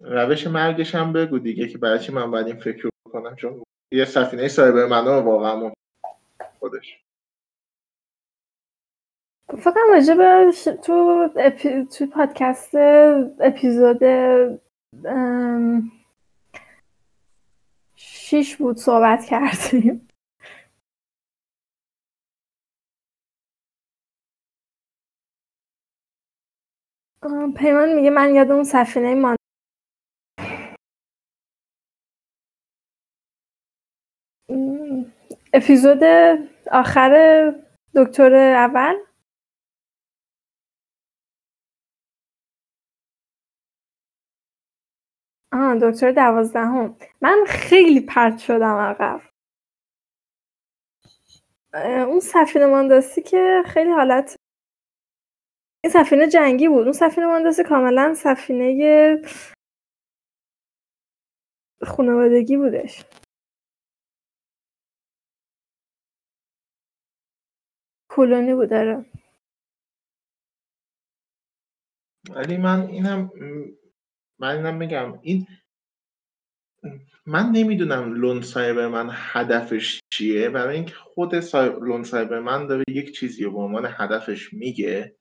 [0.00, 3.62] روش مرگش هم بگو دیگه که برای چی من باید این فکر کنم چون
[3.92, 5.72] یه سفینه سایبر منو واقعا
[6.58, 6.98] خودش.
[9.58, 10.52] فقط راجع به
[10.84, 11.84] تو اپی...
[11.84, 12.74] تو پادکست
[13.40, 14.00] اپیزود
[17.96, 20.08] شیش بود صحبت کردیم.
[27.58, 29.36] پیمان میگه من یاد اون سفینه مان
[35.54, 36.00] اپیزود
[36.72, 37.12] آخر
[37.96, 38.96] دکتر اول.
[45.52, 46.96] آه دکتر دوازدهم.
[47.22, 49.20] من خیلی پرت شدم عقب.
[52.08, 54.36] اون سفینه مانداسی که خیلی حالت
[55.84, 56.82] این سفینه جنگی بود.
[56.82, 59.22] اون سفینه مانداسی کاملا سفینه
[61.82, 63.04] خانوادگی بودش.
[68.10, 69.06] کلونی بود داره
[72.36, 73.30] ولی من اینم
[74.40, 75.46] من اینم میگم این
[77.26, 80.50] من نمی‌دونم لون سایبر من هدفش چیه.
[80.50, 81.68] برای اینکه خود سای...
[81.68, 85.16] لون سایبر من داره یک چیزی رو به عنوان هدفش میگه.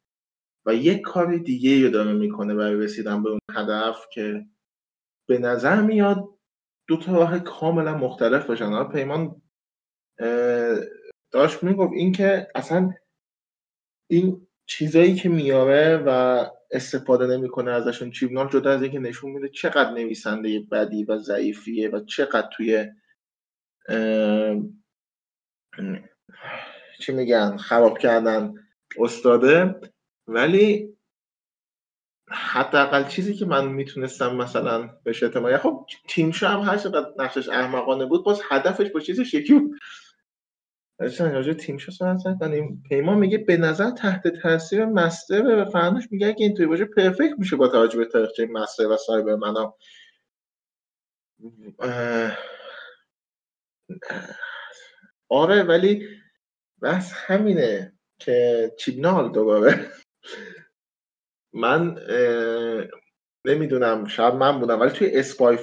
[0.66, 4.45] و یک کار دیگه رو داره می‌کنه برای رسیدن به اون هدف که
[5.30, 6.30] به نظر میاد
[6.88, 8.84] دو تا راه کاملا مختلف باشن.
[8.84, 9.41] پیمان
[11.32, 12.93] داشت می‌گفت اینکه اصلا
[14.09, 19.91] این چیزایی که میاره و استفاده نمی‌کنه ازشون چیبنال جدا از اینکه نشون میده چقدر
[19.91, 22.86] نویسنده بدی و ضعیفیه و چقدر توی
[26.99, 28.53] چی میگن خراب کردن
[28.99, 29.76] استاده.
[30.28, 30.97] ولی
[32.30, 38.05] حداقل چیزی که من می‌تونستم مثلا بهش اعتماد خب تیمشو هم هر چقدر نقشش احمقانه
[38.05, 39.80] بود باز هدفش با چیزش یکی بود.
[40.99, 46.34] داشتن راجع تیمشو صحبت کنیم پیمان میگه به نظر تحت تاثیر مستر و فرنوش میگه
[46.34, 49.74] که اینطوری باشه پرفکت میشه با توجه به تاریخچه مستر و سایبر منم.
[55.30, 56.07] آره ولی
[56.82, 59.91] بس همینه که چیبنال دوباره.
[61.53, 61.99] من
[63.45, 65.57] نمی‌دونم شاید من بودم ولی توی اسپای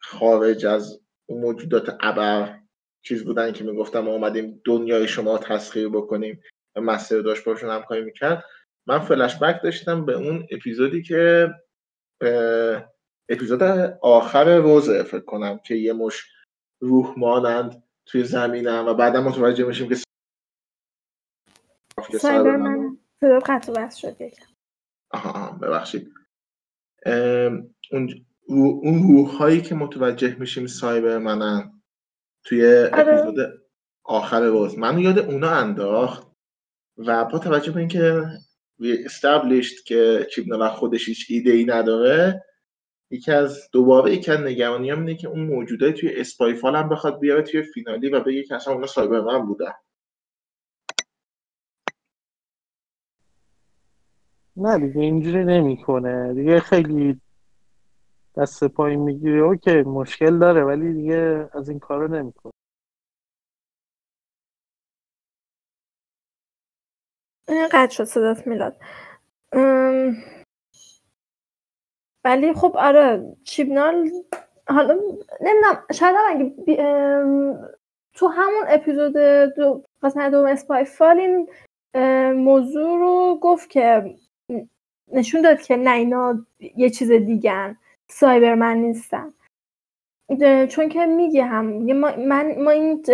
[0.00, 2.60] خارج از موجودات ابر
[3.02, 6.42] چیز بودن که می‌گفتم ما اومدیم دنیای شما تسخیر بکنیم
[6.76, 8.44] و مستر داشت باشون همکاری می‌کرد.
[8.86, 11.48] من فلش بک داشتم به اون اپیزودی که
[13.28, 13.62] اپیزود
[14.02, 16.32] آخر روزه فکر کنم که یه مش
[16.80, 20.05] روح مانند توی زمینم و بعدا متوجه میشیم که
[22.20, 24.16] سایبرمن صدا قطع بس شد
[25.10, 26.12] آها ببخشید.
[27.92, 31.82] اون اون روح هایی که متوجه میشیم سایبرمنن
[32.44, 32.92] توی آره.
[32.92, 33.36] اپیزود
[34.04, 34.78] آخر باز.
[34.78, 36.26] من یاد اونا انداخت
[36.96, 38.24] و با توجه به اینکه
[38.78, 42.44] وی استابلیشت که چیپنال خودش هیچ ایده ای نداره
[43.10, 47.20] یکی از دوباره یکی از نگرانی هم اینه که اون موجودای توی اسپایفال هم بخواد
[47.20, 49.72] بیاره توی فینالی و بگه که اصلا اونا سایبرمن بودن.
[54.56, 56.34] نه دیگه اینجوری نمی‌کنه.
[56.34, 57.20] دیگه خیلی
[58.36, 59.40] دست پایین می‌گیره.
[59.40, 62.52] اوکی مشکل داره ولی دیگه از این کارو نمی‌کنه.
[67.72, 68.76] قد شد صدات میلاد.
[72.24, 74.10] ولی خب آره چیبنال
[74.68, 74.94] حالا
[75.40, 76.54] نمی‌دونم شاید هم اگه
[78.14, 79.12] تو همون اپیزود
[79.56, 81.48] دو قسمت دوم اسپای فال این
[82.32, 84.16] موضوع رو گفت که
[85.12, 87.78] نشون داد که نه اینا یه چیز دیگن
[88.08, 89.32] سایبرمن نیستن.
[90.68, 91.66] چون که میگه هم
[92.28, 93.04] من ما این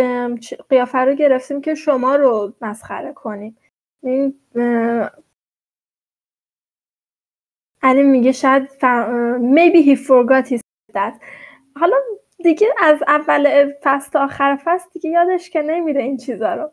[0.69, 3.57] قیافه رو گرفتیم که شما رو مسخره کنیم.
[4.03, 4.35] این
[7.83, 9.39] علی میگه شاید فر...
[9.39, 11.21] maybe he forgot said that
[11.77, 11.97] حالا
[12.45, 16.71] دیگه از اول فصل تا آخر فصل دیگه یادش که نمیره این چیزا رو.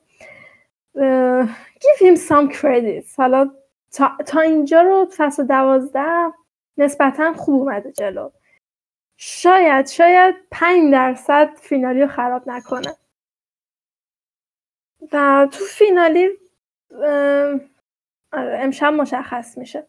[1.79, 3.51] give him some credit حالا
[3.91, 6.33] تا, تا اینجا رو فصل دوازده
[6.77, 8.29] نسبتا خوب اومده جلو.
[9.17, 12.95] شاید شاید پنج درصد finale رو خراب نکنه.
[15.13, 16.29] و تو finale
[18.33, 19.87] آره، امشب مشخص میشه.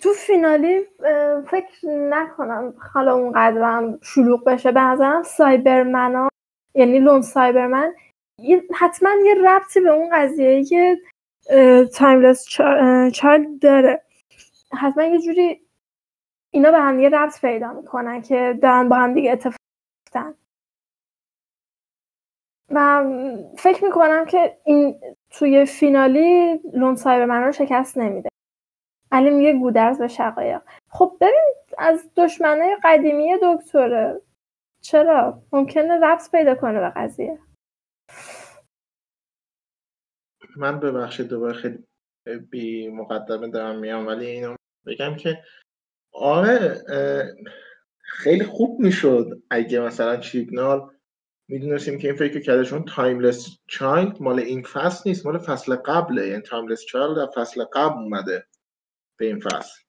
[0.00, 0.86] تو finale
[1.50, 4.72] فکر نکنم حالا اونقدرم شلوغ بشه.
[4.72, 6.28] به نظرم Cyberman ا
[6.74, 7.94] یعنی Lone Cyberman
[8.74, 10.98] حتما یه ربطی به اون قضیه که
[11.94, 12.48] Timeless
[13.12, 14.02] چایلد داره.
[14.72, 15.60] حتما یه جوری
[16.50, 19.56] اینا به هم یه ربط پیدا می‌کنن که دارن با هم دیگه اتفاق
[22.70, 23.04] و
[23.58, 28.28] فکر می‌کنم که این توی فینالی لون سایبرمن رو شکست نمیده.
[29.12, 30.62] علی میگه گودرز به شقایق.
[30.88, 34.20] خب ببین از دشمنای قدیمی دکتره.
[34.80, 37.38] چرا؟ ممکنه ربط پیدا کنه به قضیه.
[40.56, 41.78] من ببخشید دوباره خیلی
[42.50, 45.42] بی مقدمه دارم میام ولی اینو بگم که
[46.12, 46.84] آره
[47.98, 50.90] خیلی خوب می‌شد اگه مثلا چیبنال
[51.48, 56.28] می‌دونستیم که این فکر کرده چون Timeless Child مال این فصل نیست مال فصل قبله.
[56.28, 58.46] یعنی Timeless Child در فصل قبل اومده
[59.18, 59.82] به این فصل.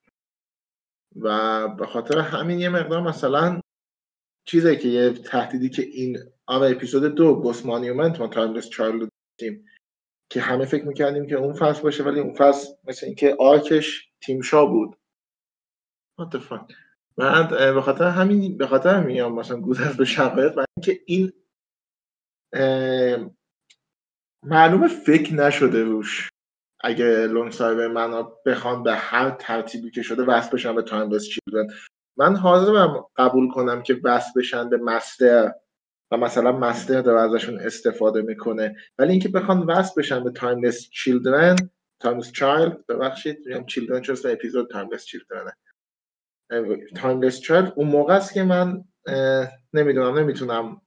[1.22, 3.62] و به خاطر همین یه مقدار مثلا
[4.46, 9.08] چیزی که یه تهدیدی که این آره اپیزود دو گوس مانیومنت ما تایملس چایلد رو
[9.40, 9.66] داشتیم.
[10.30, 14.66] که همه فکر می‌کردیم که اون فصل باشه ولی اون فصل مثل اینکه آرکش تیمشا
[14.66, 14.96] بود.
[16.22, 16.38] What
[17.18, 21.34] من اه، به خاطر همین به خاطر میام مثلا گذر به شقایق و اینکه این
[24.44, 26.30] معلومه فکر نشده روش.
[26.80, 31.68] اگه لونگ سایبر من بخوان به هر ترتیبی که شده وصل بشن به تایملس چیلدرن
[32.18, 35.54] من حاضرم قبول کنم که وصل بشن به Master
[36.14, 38.76] و مثلا Master داره ازشون استفاده می‌کنه.
[38.98, 41.56] ولی اینکه بخوان وصل بشن به Timeless Children
[42.00, 45.54] Timeless Child ببخشید میگم Children چون اپیزود Timeless Children
[46.96, 48.84] ه Timeless Child اون موقع است که من
[49.74, 50.82] نمی‌دونم نمی‌تونم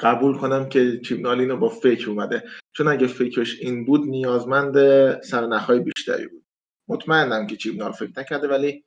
[0.00, 2.44] قبول کنم که چیبنال اینو با فکر اومده.
[2.72, 4.76] چون اگه فکرش این بود نیازمند
[5.20, 6.44] سرنخهای بیشتری بود.
[6.88, 8.84] مطمئنم که چیبنال فکر نکرده ولی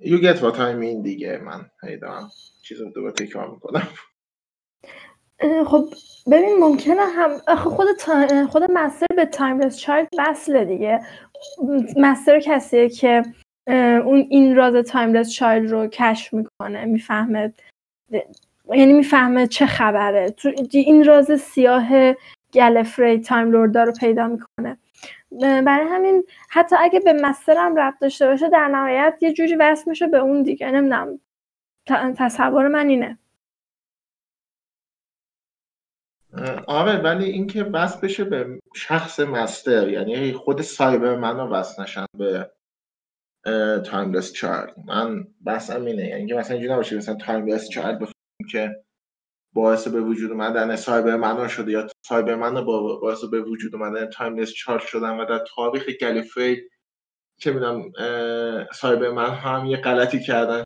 [0.00, 1.38] you get what I mean دیگه.
[1.38, 2.30] من هی دارم
[2.62, 3.88] چیز رو دوباره تکرار می‌کنم.
[5.66, 5.84] خب
[6.30, 8.46] ببین ممکنه هم خود تا...
[8.46, 11.00] خود Master به Timeless Child وصله دیگه.
[11.96, 13.22] Master کسیه که
[14.04, 17.52] اون این راز Timeless Child رو کشف می‌کنه می‌فهمه
[18.74, 20.30] یعنی می‌فهمه چه خبره.
[20.30, 22.14] تو این راز سیاه
[22.52, 24.78] گلیفری Time Lord ا رو پیدا می‌کنه.
[25.40, 29.90] برای همین حتی اگه به Master هم ربط داشته باشه در نهایت یه جوری وصل
[29.90, 30.70] میشه به اون دیگه.
[30.70, 31.20] نمی‌دونم.
[32.16, 33.18] تصور من اینه.
[36.66, 42.50] آره ولی اینکه وصل بشه به شخص Master یعنی خود Cyberman رو وصل نشن به
[43.84, 44.74] Timeless Child.
[44.86, 46.08] من بحثم اینه.
[46.08, 48.84] یعنی که مثلا اینجوری نباشه مثلا Timeless Child بفهمیم که
[49.52, 54.82] باعث به وجود اومدن Cyberman شده یا Cyberman با باعث به وجود اومدن Timeless Child
[54.82, 56.62] شدن و در تاریخ گلیفری
[57.36, 57.82] چه می‌دونم
[58.74, 60.64] Cyberman هم یه غلطی کردن.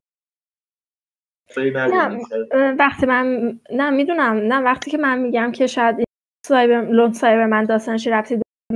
[1.56, 4.36] نه وقتی من نه می‌دونم.
[4.36, 5.96] نه وقتی که من میگم که شاید
[6.46, 8.08] Cyber Lone Cyberman داستانش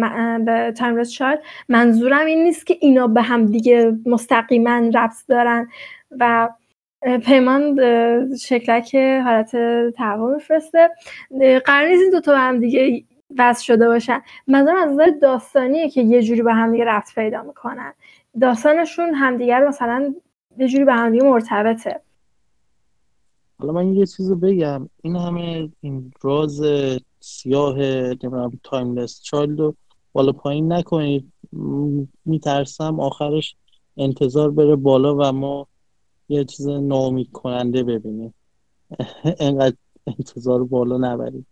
[0.02, 5.68] اه، به Timeless Child منظورم این نیست که اینا به هم دیگه مستقیما ربط دارن
[6.10, 6.48] و
[7.26, 7.80] پیمان
[8.36, 9.50] شکلک حالت
[9.96, 10.90] تقویم میفرسته.
[11.64, 13.04] قرار نیست این دوتا به هم دیگه
[13.38, 14.22] وصل شده باشن.
[14.46, 17.92] منظورم از نظر داستانیه که یه جوری به هم دیگه ربط پیدا می‌کنن.
[18.40, 20.14] داستانشون همدیگر مثلا
[20.58, 22.00] یه جوری به هم دیگه مرتبطه.
[23.58, 24.88] حالا من یه چیزو بگم.
[25.02, 26.62] این همه این راز
[27.20, 29.74] سیاه نمی‌دونم Timeless Child رو
[30.12, 31.32] بالا پایین نکنید.
[32.24, 33.56] میترسم آخرش
[33.96, 35.66] انتظار بره بالا و ما
[36.30, 38.34] یه چیز ناامید کننده ببینیم
[39.40, 39.76] انقدر
[40.06, 41.46] انتظار بالا نبرید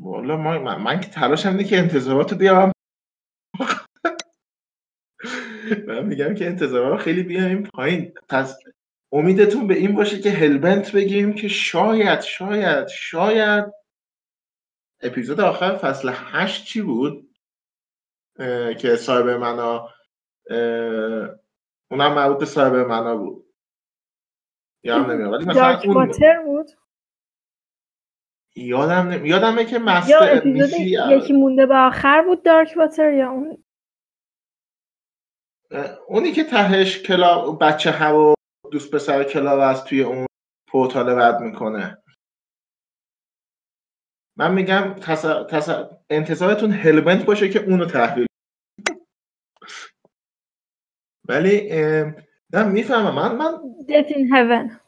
[0.00, 2.72] والا من, من, که تلاشم اینه که انتظاراتو بیارم.
[5.86, 8.14] من میگم که انتظارات خیلی بیاریم پایین.
[8.28, 8.58] پس
[9.12, 13.64] امیدتون به این باشه که هلبنت بگیم که شاید شاید شاید
[15.02, 17.30] اپیزود آخر فصل هشت چی بود؟
[18.78, 19.88] که سایبر منا
[21.90, 23.54] اونم مربوط به منا بود.
[24.84, 25.32] یادم نمیاد.
[25.32, 26.12] ولی مثلا اون
[26.44, 26.70] بود.
[28.56, 29.28] یادم نمی...
[29.28, 33.64] یادمه که مستر یا یکی مونده به آخر بود دارک واتر یا اون؟
[36.08, 38.34] اونی که تهش کلا بچه هوا
[38.72, 40.26] دوست پسر کلاب از توی اون
[40.68, 42.02] پورتال رد می‌کنه.
[44.38, 45.24] من میگم تص...
[45.50, 45.68] تص...
[46.10, 48.26] انتظارتون هلمنت باشه که اونو تحویل
[51.30, 51.70] ولی
[52.52, 53.14] نه می‌فهمم.
[53.14, 53.52] من من
[53.88, 54.80] Death in heaven.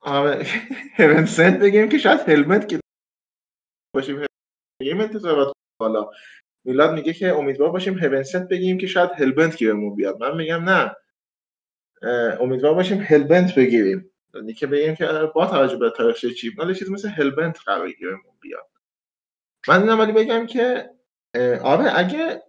[0.00, 0.46] آره.
[0.98, 2.80] هیون سنت بگیم که شاید هلمت که
[3.94, 4.26] باشیم.
[4.82, 6.10] بگیم انتظارات بالا.
[6.64, 10.20] میلاد میگه که امیدوار باشیم هیون سنت بگیم که شاید هلبنت گیرمون بیاد.
[10.20, 10.96] من میگم نه.
[12.40, 14.10] امیدوار باشیم هلبنت بگیریم.
[14.34, 18.34] یعنی که بگیم که با توجه به تاریخچه چیپ مال چیز مثل هلبنت قرار گیرمون
[18.40, 18.68] بیاد.
[19.68, 20.90] من اینم ولی بگم که
[21.64, 22.42] آره اگه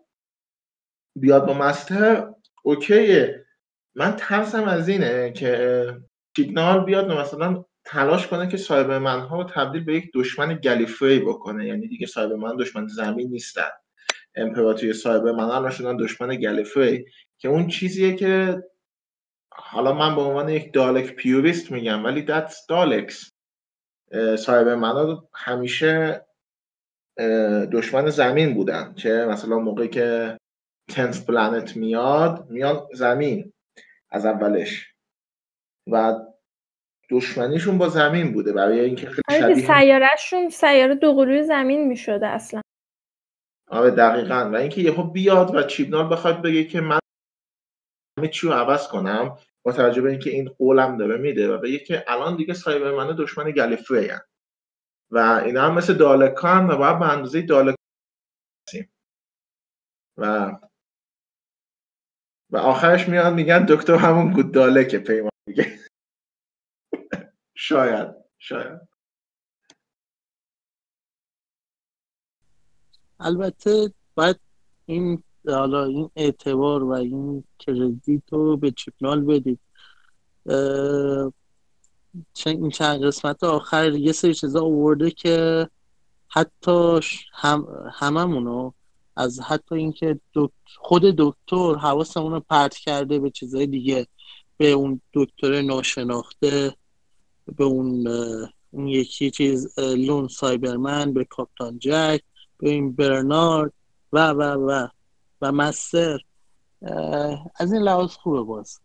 [1.16, 2.28] بیاد با مستر
[2.64, 3.46] اوکیه.
[3.96, 5.96] من ترسم از اینه که
[6.36, 11.68] سیگنال بیاد مثلا تلاش کنه که سایبرمن ها رو تبدیل به یک دشمن گلیفری بکنه.
[11.68, 13.70] یعنی دیگه سایبرمن دشمن زمین نیستن.
[14.36, 17.06] امپراتوری سایبرمن ها شدن دشمن گلیفری
[17.38, 18.64] که اون چیزیه که
[19.52, 23.32] حالا من به عنوان یک دالک پیوریست میگم ولی دتس دالکس
[24.38, 26.26] سایبرمن ها همیشه
[27.72, 28.94] دشمن زمین بودن.
[28.94, 30.38] چه مثلا موقعی که
[30.90, 33.54] تنس پلنت میاد میاد زمین
[34.12, 34.94] از اولش.
[35.92, 36.14] و
[37.10, 42.62] دشمنیشون با زمین بوده برای اینکه خیلی آره شبیه سیارهشون سیاره دوقلوی زمین می‌شده اصلا.
[43.68, 44.50] آره دقیقا.
[44.54, 47.00] و اینکه یهو بیاد و چیبنال بخواد بگه که من
[48.20, 51.80] همه چی رو عوض کنم با توجه به اینکه این قولم داره میده و بگه
[51.80, 54.22] که الان دیگه سایبرمن دشمن گلیفری هن.
[55.12, 57.76] و اینا هم مثل دالکان و باید به اندازه دالک
[60.18, 60.52] و
[62.54, 65.80] و آخرش میاد میگن دکتر همون گود دالکه پیمان دیگه
[67.56, 68.08] شاید
[68.40, 68.82] شاید.
[73.20, 74.40] البته باید
[74.86, 79.60] این حالا این اعتبار و این کردیت رو به چیپنال بدید.
[82.46, 85.70] این چند قسمت آخر یه سری چیزا آورده که
[86.28, 87.00] حتی
[87.34, 88.72] هم هممونو
[89.16, 90.20] از حتی اینکه
[90.78, 94.08] خود دکتر حواسمون رو پرت کرده به چیزهای دیگه.
[94.58, 96.76] به اون دکتر ناشناخته
[97.56, 98.08] به اون
[98.72, 102.22] اون یکی چیز لون سایبرمن به کاپتان جک
[102.58, 103.74] به این برنارد
[104.14, 104.88] و و و
[105.42, 106.20] و مستر.
[107.56, 108.80] از این لحاظ خوبه باز.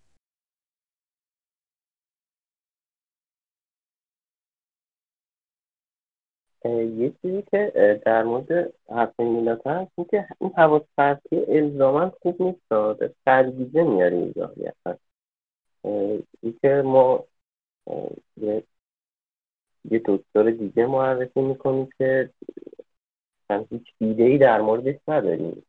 [6.65, 7.73] یه چیزی که
[8.07, 12.61] در مورد حرف میلاد هست این که این حواس پرتی الزاما خوب نیست
[13.25, 14.55] سرگیزه میاره اینجا
[16.43, 17.25] اینکه ما
[18.37, 18.63] یه
[19.91, 22.31] یه دکتر دیگه معرفی می‌کنیم که
[23.71, 25.63] هیچ ایده ای در موردش نداریم.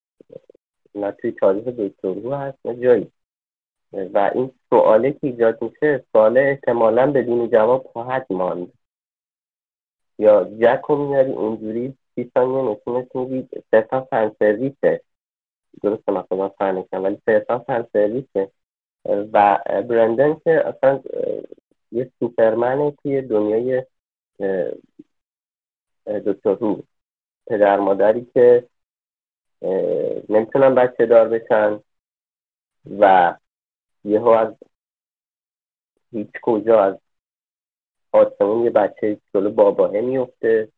[0.96, 3.12] نه توی تاریخ دکترو هست نه جایی.
[3.94, 8.72] و این سواله که ایجاد میشه سوال احتمالا بدون جواب خواهد ماند.
[10.20, 15.02] یا جک رو میاری اونجوری سی ثانیه نشونش میدی صرفا فن سرویسه.
[15.84, 17.86] درسته من خودم فهمیدم ولی صرفا فن
[19.06, 19.60] و
[19.90, 21.02] برندن که اصلا
[21.92, 23.84] یه سوپرمنه توی دنیای
[26.26, 26.84] دکتر رو
[27.48, 28.68] پدر مادری که
[30.30, 31.80] نمی‌تونن بچه دار بشن
[33.00, 33.36] و
[34.04, 34.56] یهو از
[36.12, 36.96] هیچ کجا از
[38.12, 40.70] آسمون یه بچه جلو باباه میفته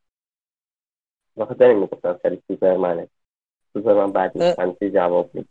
[1.38, 3.08] و خود داریم می‌گفتم سری سوپرمنه
[3.74, 5.48] سوپرمن بعد نیست جواب میده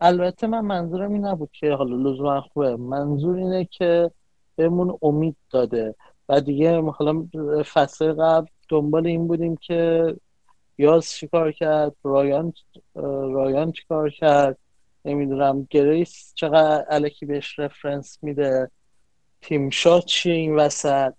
[0.00, 2.76] البته من منظورم این نبود که حالا لزوما خوبه.
[2.76, 4.10] منظور اینه که
[4.56, 5.94] بهمون امید داده.
[6.28, 7.26] و دیگه حالا
[7.72, 10.14] فصل قبل دنبال این بودیم که
[10.78, 12.52] یاز چیکار کرد رایان
[13.34, 14.58] رایان چیکار کرد؟
[15.04, 15.66] نمی‌دونم.
[15.70, 18.70] گریس چقدر الکی بهش رفرنس میده؟
[19.46, 21.14] تیم شات چی این وسط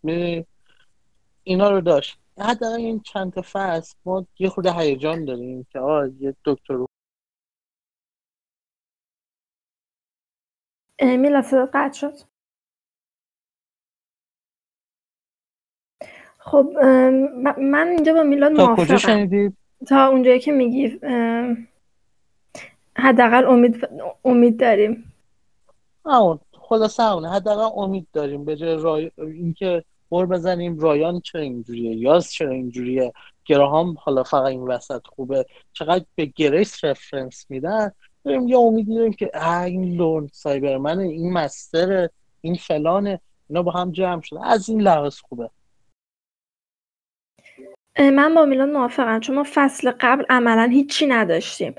[1.44, 2.18] اینا رو داشت.
[2.40, 6.86] حداقل این چند تا فصل ما یه خورده هیجان داریم که آه یه دکتر
[11.02, 11.42] میلا
[11.74, 12.14] قطع شد.
[16.40, 16.70] خب
[17.58, 19.30] من اینجا با میلاد موافقم.
[19.88, 21.00] تا اونجایی که میگی
[22.98, 23.88] حداقل امید
[24.26, 25.14] امید داریم.
[26.06, 26.40] اون
[26.70, 27.30] خلاصه اونه.
[27.30, 28.46] حداقل امید داریم.
[28.46, 29.12] به جای رای...
[29.18, 33.14] اینکه بر بزنیم رایان چرا اینجوریه؟ یاز چرا اینجوریه؟
[33.46, 35.46] گراهام حالا فقط این وسط خوبه.
[35.74, 37.92] چقدر به گریس reference میدن؟
[38.24, 39.32] داریم یه امیدی داریم که
[39.64, 42.10] این Lone Cyberman این Master
[42.42, 43.20] این فلانه.
[43.50, 45.50] اینا با هم جمع شده از این لحاظ خوبه.
[48.00, 49.20] من با میلان موافقم.
[49.20, 51.76] چون ما فصل قبل عملا هیچی نداشتیم.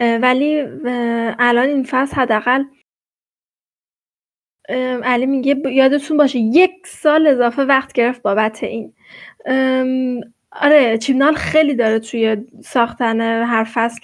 [0.00, 0.60] ولی
[1.38, 2.64] الان این فصل حداقل
[5.04, 8.92] علی میگه یادتون باشه یک سال اضافه وقت گرفت بابت این.
[10.52, 14.00] آره چیمنال خیلی داره توی ساختن هر فصل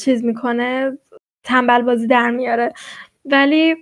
[0.00, 0.98] چیز می‌کنه
[1.44, 2.72] تنبل بازی در میاره.
[3.24, 3.76] ولی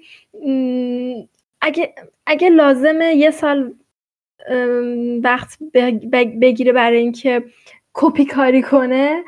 [1.61, 1.95] اگه,
[2.27, 3.75] اگه لازمه یه سال
[5.23, 5.59] وقت
[6.41, 7.45] بگیره برای اینکه
[7.93, 9.25] کپی کاری کنه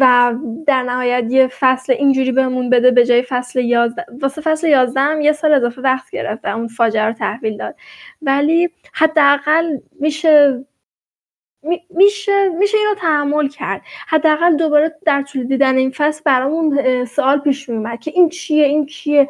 [0.00, 0.34] و
[0.66, 5.20] در نهایت یه فصل اینجوری بهمون بده به جای فصل 11 واسه فصل 11 هم
[5.20, 7.74] یه سال اضافه وقت گرفت و اون فاجعه رو تحویل داد.
[8.22, 10.64] ولی حداقل میشه
[11.90, 13.82] میشه میشه اینو تحمل کرد.
[14.08, 18.64] حداقل دوباره در طول دیدن این فصل برامون سوال پیش می اومد که این چیه
[18.64, 19.28] این چیه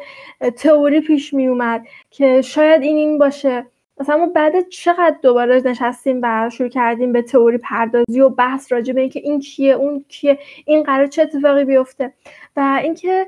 [0.57, 3.65] تئوری پیش می اومد که شاید این این باشه.
[3.99, 8.93] مثلا ما بعد چقدر دوباره نشستیم و شروع کردیم به تئوری پردازی و بحث راجع
[8.93, 12.13] به اینکه این کیه اون کیه این قرار چه اتفاقی بیفته؟
[12.55, 13.27] و اینکه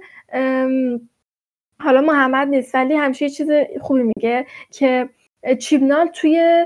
[1.80, 3.50] حالا محمد نیست ولی همیشه یه چیز
[3.82, 5.10] خوبی میگه که
[5.60, 6.66] چیبنال توی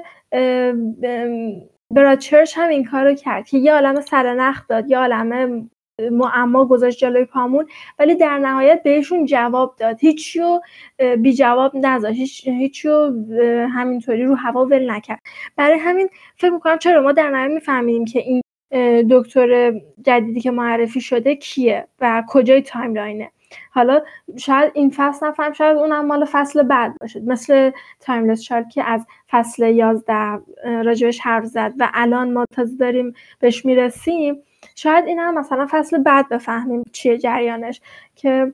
[1.91, 5.69] برادچرچ هم این کارو کرد که یه عالم سرنخ داد یه عالم
[6.11, 7.67] معما گذاشت جلوی پامون
[7.99, 9.99] ولی در نهایت بهشون جواب داد.
[9.99, 10.59] هیچیو
[11.17, 12.47] بی جواب نذاشت.
[12.47, 13.11] هیچیو
[13.67, 15.19] همینطوری رو هوا ول نکرد.
[15.55, 18.41] برای همین فکر می‌کنم چرا ما در نهایت می‌فهمیم که این
[19.09, 19.73] دکتر
[20.05, 23.31] جدیدی که معرفی شده کیه و کجای timeline ه.
[23.71, 24.01] حالا
[24.37, 27.19] شاید این فصل نفهم شاید اونم مال فصل بعد باشه.
[27.19, 30.39] مثل Timeless Child که از فصل 11
[30.85, 34.43] راجبش حرف زد و الان ما تازه داریم بهش می‌رسیم.
[34.75, 37.81] شاید این هم مثلا فصل بعد بفهمیم چیه جریانش
[38.15, 38.53] که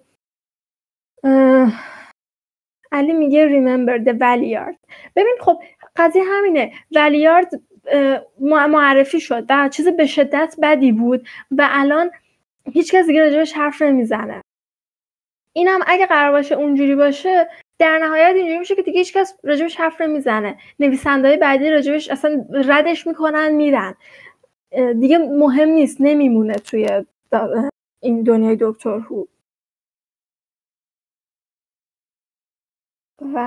[2.92, 4.76] علی میگه remember the valiard.
[5.16, 5.64] ببین خب
[5.96, 6.74] قضیه همینه.
[6.92, 7.50] ولیارد
[8.40, 12.12] معرفی شد و چیز به شدت بدی بود و الان
[12.74, 14.42] هیچ کس دیگه راجبش حرف نمی‌زنه.
[15.54, 17.50] اینم اگه قرار باشه اونجوری باشه
[17.80, 20.58] در نهایت اینجوری میشه که دیگه هیچ کس راجبش حرف نمی‌زنه.
[20.80, 23.96] نویسنده بعدی راجبش اصلا ردش می‌کنن میرن.
[25.00, 27.06] دیگه مهم نیست نمیمونه توی
[28.04, 29.26] این دنیای دکتر هو.
[33.34, 33.38] و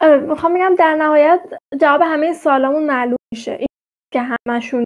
[0.00, 1.40] آره می‌خوام بگم در نهایت
[1.80, 3.52] جواب همه سوالامون معلوم میشه.
[3.52, 3.66] این
[4.12, 4.84] که همشون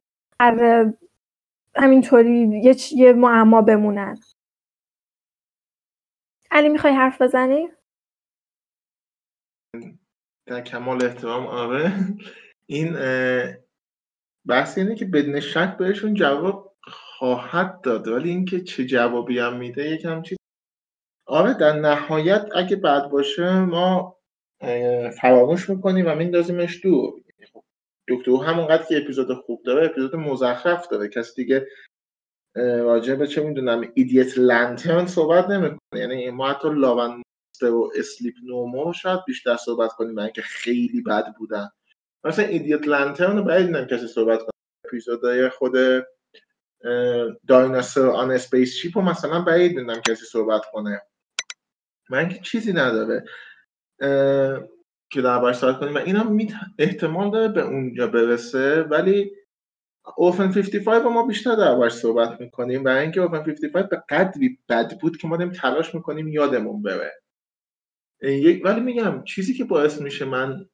[1.77, 4.19] همینطوری یه, یه معما بمونن.
[6.51, 7.69] علی می‌خوای حرف بزنی؟
[10.47, 11.93] در کمال احترام آره.
[12.67, 12.97] این
[14.49, 19.91] بحث اینه که بدون شک بهشون جواب خواهد داد ولی اینکه چه جوابی هم میده
[19.91, 20.39] یکم چیز.
[21.27, 24.17] آره در نهایت اگه بد باشه ما
[25.21, 27.21] فراموش می‌کنیم و میندازیمش دور.
[28.09, 31.09] دکتر همونقدر که اپیزود خوب داره اپیزود مزخرف داره.
[31.09, 31.67] کسی دیگه
[32.57, 35.79] راجع به چه می‌دونم ایدیت لنترن صحبت نمی‌کنه.
[36.01, 37.23] یعنی ما حتی لاون
[37.63, 41.69] و Sleep No More شاید بیشتر صحبت کنیم برای اینکه خیلی بد بودن.
[42.27, 44.51] مثلا Idiot's Lantern رو باید کسی صحبت کنه.
[44.85, 45.73] اپیزودهای خود
[47.49, 51.03] Dinosaurs on a Spaceship رو مثلا بعید نمی‌دونم کسی صحبت کنه.
[52.11, 53.25] من که چیزی نداره.
[55.11, 55.95] که دربارش صحبت کنیم.
[55.95, 59.33] و اینا می احتمال داره به اونجا برسه ولی
[60.17, 62.85] Orphan 55 رو ما بیشتر دربارش صحبت می‌کنیم.
[62.85, 67.23] و اینکه Orphan 55 به قدری بد بود که ما داریم تلاش می‌کنیم یادمون بره.
[68.65, 70.69] ولی میگم چیزی که باعث میشه من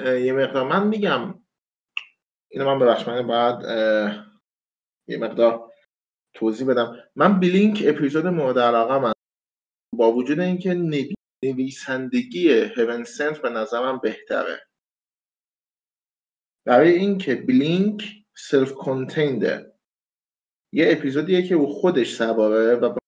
[0.00, 0.68] یه مقدار.
[0.68, 1.42] من میگم
[2.50, 3.62] اینو من ببخش من بعد
[5.08, 5.72] یه مقدار
[6.34, 6.96] توضیح بدم.
[7.16, 9.12] من بلینک اپیزود مورد علاقه من
[9.94, 10.74] با وجود اینکه
[11.44, 14.66] نویسندگی هیون سنت به نظرم بهتره.
[16.66, 19.72] برای اینکه بلینک سلف کنتینده
[20.72, 22.98] یه اپیزودیه که او خودش سواره و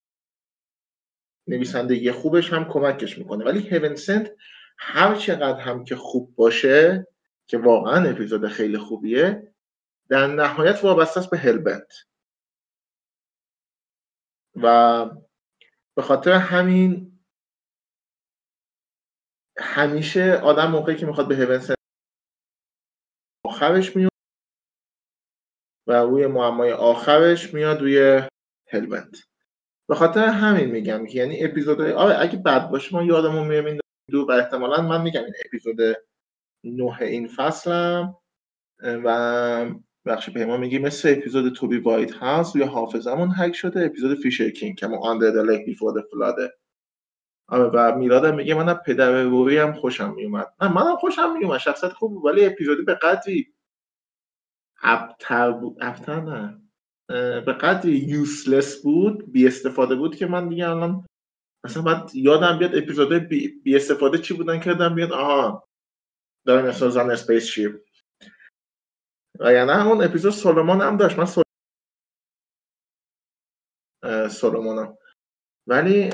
[1.48, 3.44] نویسندگی خوبش هم کمکش می‌کنه.
[3.44, 4.36] ولی هیون سنت
[4.82, 7.06] هر چقدر هم که خوب باشه
[7.46, 9.52] که واقعا اپیزود خیلی خوبیه
[10.08, 11.92] در نهایت وابسته است به هلبنت
[14.56, 15.04] و
[15.94, 17.20] به خاطر همین
[19.58, 21.76] همیشه آدم موقعی که می‌خواد به هیون
[23.44, 24.10] آخرش میاد
[25.86, 28.22] و روی معمای آخرش میاد روی
[28.68, 29.16] هلبنت
[29.88, 33.79] به خاطر همین میگم که یعنی اپیزود آره اگه بد باشه ما یادمون میره
[34.10, 35.80] دو و احتمالا من میگم این اپیزود
[36.64, 38.16] نه این فصلم
[38.82, 39.70] و
[40.06, 44.76] بخش پیمان میگی مثل اپیزود توبی وایت هاوس یا حافظمون هک شده اپیزود فیشر کینگ
[44.76, 46.52] که آندر د لک بیفور فلاده
[47.50, 50.46] و میلادم میگه منم پدر روی هم خوشم میومد.
[50.60, 53.54] نه منم خوشم میومد شخصیت خوب بود ولی اپیزودی به قدری
[54.82, 56.62] ابتر بود ابتر نه
[57.40, 61.06] به قدری یوسلس بود بی استفاده بود که من دیگه الان
[61.64, 65.68] مثلا بعد یادم بیاد اپیزود بی, استفاده چی بودن که یادم بیاد؟ آها.
[66.46, 67.80] دارم می‌سازن اسپیس شیپ
[69.40, 71.18] و یعنی همون اپیزود سولومون هم داشت.
[71.18, 71.26] من
[74.28, 74.98] سولومونم
[75.66, 76.10] ولی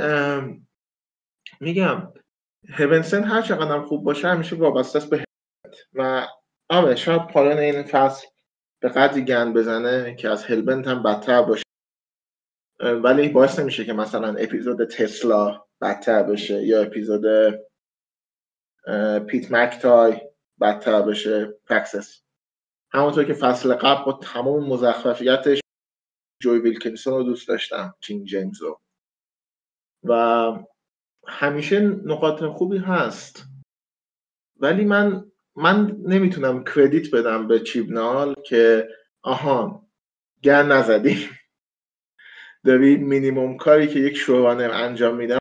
[1.61, 2.12] میگم
[2.68, 5.24] هیونسن هر چقدر خوب باشه همیشه وابسته است به
[5.94, 6.26] و
[6.70, 8.26] آره شاید پایان این فصل
[8.82, 11.66] به قدری گند بزنه که از Hell Bent هم بدتر باشه.
[12.81, 17.24] ولی باعث نمیشه که مثلا اپیزود تسلا بدتر بشه یا اپیزود
[19.27, 20.20] پیت مکتای
[20.61, 21.47] بدتر بشه.
[21.47, 22.22] Praxeus
[22.93, 25.61] همونطور که فصل قبل با تمام مزخرفیتش
[26.43, 28.81] جوی ویلکینسون رو دوست داشتم کینگ جیمز رو.
[30.05, 30.53] و
[31.27, 33.45] همیشه نقاط خوبی هست.
[34.57, 38.89] ولی من من نمی‌تونم کردیت بدم به چیبنال که
[39.22, 39.89] آهان
[40.43, 41.29] گر نزدی
[42.65, 45.39] داری مینیموم کاری که یک شورانر انجام میدن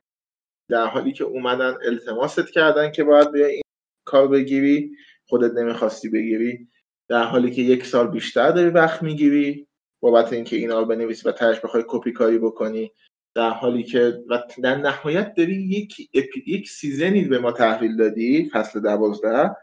[0.69, 3.61] در حالی که اومدن التماست کردن که باید بیا این
[4.05, 4.91] کار بگیری
[5.27, 6.67] خودت نمی‌خواستی بگیری
[7.09, 9.67] در حالی که یک سال بیشتر داری وقت می‌گیری
[10.01, 12.91] بابت اینکه اینا رو بنویسی و ترش بخوای کپی کاری بکنی.
[13.35, 16.09] در حالی که و در نهایت داری یک
[16.47, 19.55] یک سیزنی به ما تحویل دادی فصل دوازده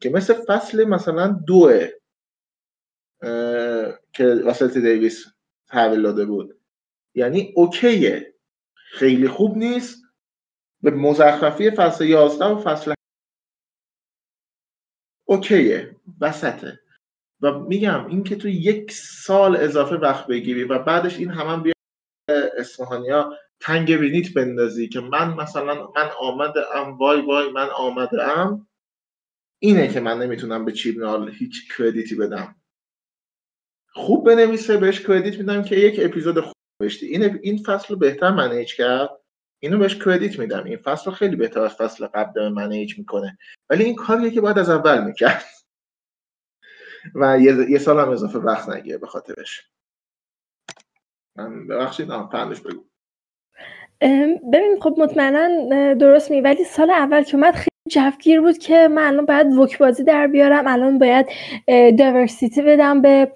[0.00, 1.88] که مثل فصل مثلا دوه
[4.12, 5.26] که واسط دیویس
[5.68, 6.61] تحویل داده بود.
[7.14, 8.34] یعنی اوکیه.
[8.74, 10.02] خیلی خوب نیست.
[10.82, 12.94] به مزخرفی فصل 11 و فصل
[15.28, 15.96] اوکیه.
[16.20, 16.80] وسطه.
[17.40, 21.62] و میگم این که تو یک سال اضافه وقت بگیری و بعدش این همان هم
[21.62, 21.72] بیا
[22.58, 28.68] اصفهانیا تنگ بینیت بندازی که من مثلا من آمده ام وای وای من آمده ام
[29.62, 32.56] اینه که من نمی‌تونم به چیبنال هیچ کردیتی بدم.
[33.94, 38.30] خوب بنویسه بهش کردیت میدم که یک اپیزود خوب نوشتی این این فصل رو بهتر
[38.30, 39.10] منیج کرد.
[39.62, 40.64] اینو بهش کردیت میدم.
[40.64, 43.38] این فصل رو خیلی بهتر از فصل قبل داره منیج می‌کنه.
[43.70, 45.44] ولی این کاریه که باید از اول می‌کرد.
[47.20, 49.70] و یه, یه سال هم اضافه وقت نگیره به خاطرش.
[51.36, 52.84] من ببخشید پندش بگو.
[54.52, 59.02] ببین خب مطمئنا درست می ولی سال اول که اومد خیلی جفگیر بود که من
[59.02, 61.26] الان باید وک بازی در بیارم الان باید
[61.96, 63.32] دیورسیتی بدم به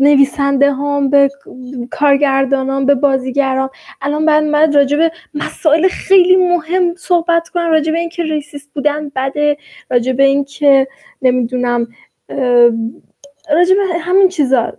[0.00, 1.30] نویسنده هم به
[1.90, 3.70] کارگردانان به بازیگرام
[4.00, 7.70] الان باید باید راجع به مسائل خیلی مهم صحبت کنم.
[7.70, 9.56] راجع به اینکه ریسیست بودن بده
[9.90, 10.88] راجع به اینکه
[11.22, 11.88] نمی‌دونم
[13.50, 14.72] راجع به همین چیزا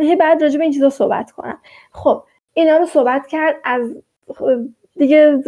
[0.00, 1.58] هی بعد راجع به این چیزا صحبت کنم.
[1.92, 2.22] خب
[2.54, 3.94] اینا رو صحبت کرد از
[4.98, 5.42] دیگه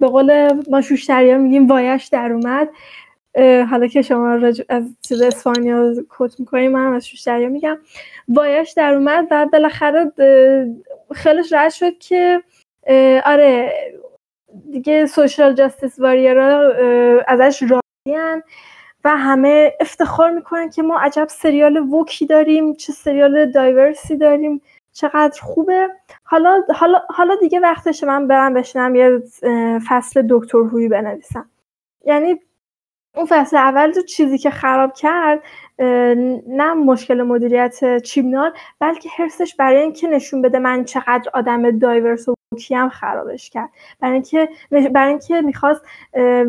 [0.00, 2.68] به قول ما شوشتری میگیم وایش در اومد.
[3.70, 4.30] حالا که شما
[4.68, 7.78] از چیز اسپانیا کت می‌کنیم من از شوشتری میگم.
[8.28, 10.12] وایش در اومد و بالاخره
[11.12, 12.42] خیلیش رد شد که
[13.26, 13.72] آره
[14.70, 16.72] دیگه سوشال جاستیس واریرا
[17.28, 18.42] ازش راضیان
[19.04, 24.60] و همه افتخار می‌کنن که ما عجب سریال ووکی داریم چه سریال دایورسی داریم.
[24.94, 25.88] چقدر خوبه.
[26.24, 29.22] حالا حالا حالا دیگه وقتش من برم بشنم یه
[29.88, 31.50] فصل دکتر هوی بنویسم.
[32.04, 32.40] یعنی
[33.16, 35.40] اون فصل اول تو چیزی که خراب کرد
[36.48, 42.34] نه مشکل مدیریت چیمنال بلکه حرسش برای اینکه نشون بده من چقدر آدم دایورس و
[42.70, 43.70] هم خرابش کرد.
[44.00, 45.84] برای اینکه برای اینکه می‌خواست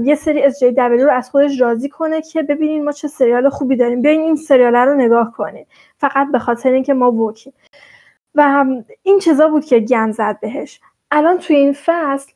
[0.03, 3.75] یه سری از جی رو از خودش راضی کنه که ببینین ما چه سریال خوبی
[3.75, 4.01] داریم.
[4.01, 5.67] بیاین این سریال رو نگاه کنید
[5.97, 7.53] فقط به خاطر اینکه ما وکیم.
[8.35, 8.65] و
[9.03, 10.79] این چیزا بود که گن زد بهش.
[11.11, 12.31] الان توی این فصل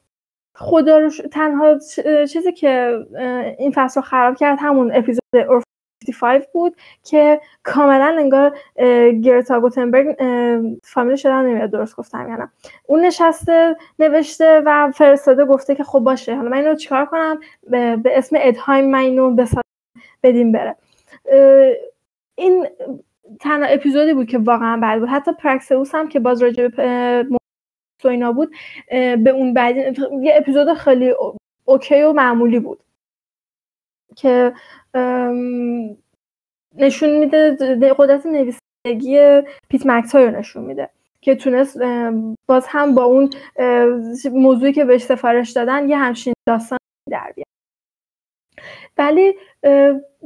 [0.55, 1.79] خدا رو تنها
[2.25, 3.05] چیزی که
[3.59, 8.57] این فصل رو خراب کرد همون اپیزود 55 بود که کاملا انگار
[9.11, 10.15] گرتا گوتنبرگ
[10.83, 12.49] فامیل شدن نمیاد درست گفتم یا
[12.87, 17.39] اون نشسته نوشته و فرستاده گفته که خب باشه حالا من اینو چیکار کنم؟
[17.69, 19.45] به, اسم ادهایم من اینو
[20.23, 20.75] بدیم بره.
[22.35, 22.67] این
[23.39, 25.09] تنها اپیزودی بود که واقعا بد بود.
[25.09, 27.25] حتی پرکسوس هم که باز راجع به
[28.05, 28.51] اینا بود
[29.23, 31.13] به اون بعد یه اپیزود خیلی
[31.65, 32.79] اوکی و معمولی بود
[34.15, 34.53] که
[36.75, 37.57] نشون میده
[37.97, 40.89] قدرت نویسندگی پیت مکتای رو نشون میده
[41.21, 41.79] که تونست
[42.47, 43.29] باز هم با اون
[44.31, 47.47] موضوعی که بهش سفارش دادن یه همچین داستان در بیاد.
[48.97, 49.33] ولی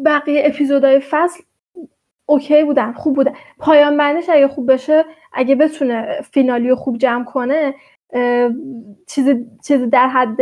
[0.06, 1.43] بقیه اپیزودهای فصل
[2.26, 3.34] اوکی بودن خوب بودن.
[3.59, 7.74] پایان بندش اگه خوب بشه اگه بتونه فینالی رو خوب جمع کنه
[9.07, 10.38] چیزی چیزی در حد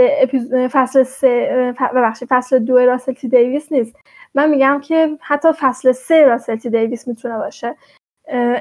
[0.71, 3.95] فصل سه ببخشید فصل دو راسلتی دیویس نیست.
[4.36, 7.75] من میگم که حتی فصل سه راسلتی دیویس می‌تونه باشه.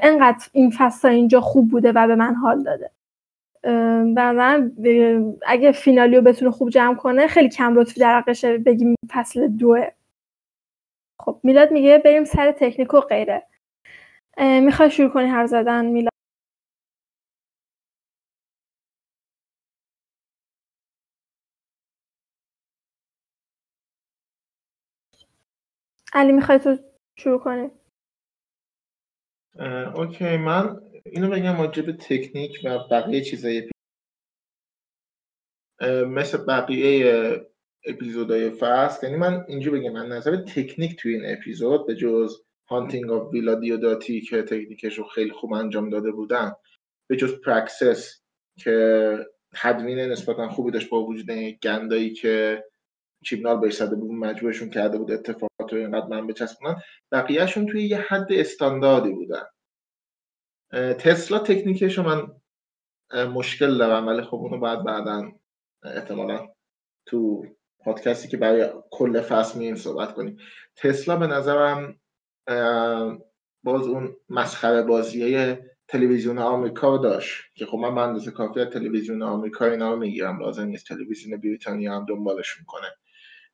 [0.03, 2.91] انقدر این فصل اینجا خوب بوده و به من حال داده.
[4.15, 4.71] من
[5.47, 8.23] اگه فینالی رو بتونه خوب جمع کنه خیلی کم لطفی در
[8.65, 9.87] بگیم فصل دوه.
[11.25, 13.47] خب میلاد میگه بریم سر تکنیک و غیره.
[14.37, 16.11] می‌خوای شروع کنی هر زدن میلاد؟
[26.13, 26.77] علی می‌خوای تو
[27.15, 27.71] شروع کنی؟
[29.95, 33.69] اوکی من اینو بگم راجب تکنیک و بقیه چیزای
[36.07, 37.50] مثل بقیه
[37.85, 39.07] اپیزودهای فصل.
[39.07, 43.55] یعنی من اینجا بگم من نظر تکنیک توی این اپیزود به جز Haunting of Villa
[43.55, 46.51] Diodati که تکنیکش رو خیلی خوب انجام داده بودن
[47.07, 48.21] به جز Praxeus
[48.57, 49.17] که
[49.53, 51.31] تدوین نسبتا خوبی داشت با وجود
[51.63, 52.63] گندایی که
[53.25, 57.97] چیبنال بهش زده بود مجبورشون کرده بود اتفاقات رو اینقدر من بچسبونن بقیهشون توی یه
[57.97, 59.43] حد استانداردی بودن.
[60.93, 62.31] تسلا تکنیکش رو من
[63.25, 65.31] مشکل دارم ولی خب اونو بعد بعدا
[65.83, 66.47] احتمالا
[67.05, 67.45] تو
[67.85, 70.37] پادکستی که برای کل فصل مییم صحبت کنیم.
[70.75, 71.99] تسلا به نظرم
[73.63, 79.65] باز اون مسخره بازیه تلویزیون آمریکا داشت که خب من به اندازه کافی تلویزیون آمریکا
[79.65, 80.39] اینا رو می‌گیرم.
[80.39, 82.87] لازم نیست تلویزیون بریتانیا هم دنبالشون کنه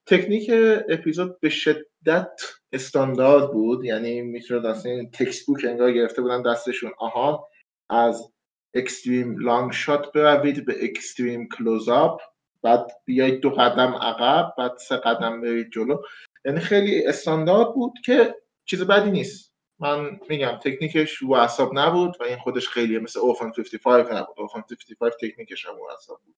[0.05, 0.51] تکنیک
[0.89, 3.85] اپیزود به شدت استاندارد بود.
[3.85, 6.91] یعنی می‌تونه اصلا textbook انگار گرفته بودن دستشون.
[6.97, 7.47] آها
[7.89, 8.31] از
[8.73, 12.21] extreme long shot بروید به extreme close up
[12.61, 16.01] بعد بیایید دو قدم عقب بعد سه قدم برید جلو.
[16.45, 18.35] یعنی خیلی استاندارد بود که
[18.65, 19.53] چیز بدی نیست.
[19.79, 24.39] من میگم تکنیکش رو اعصاب نبود و این خودش خیلی مثل Orphan 55 نبود.
[24.39, 26.35] Orphan 55 تکنیکش هم رو اعصاب بود.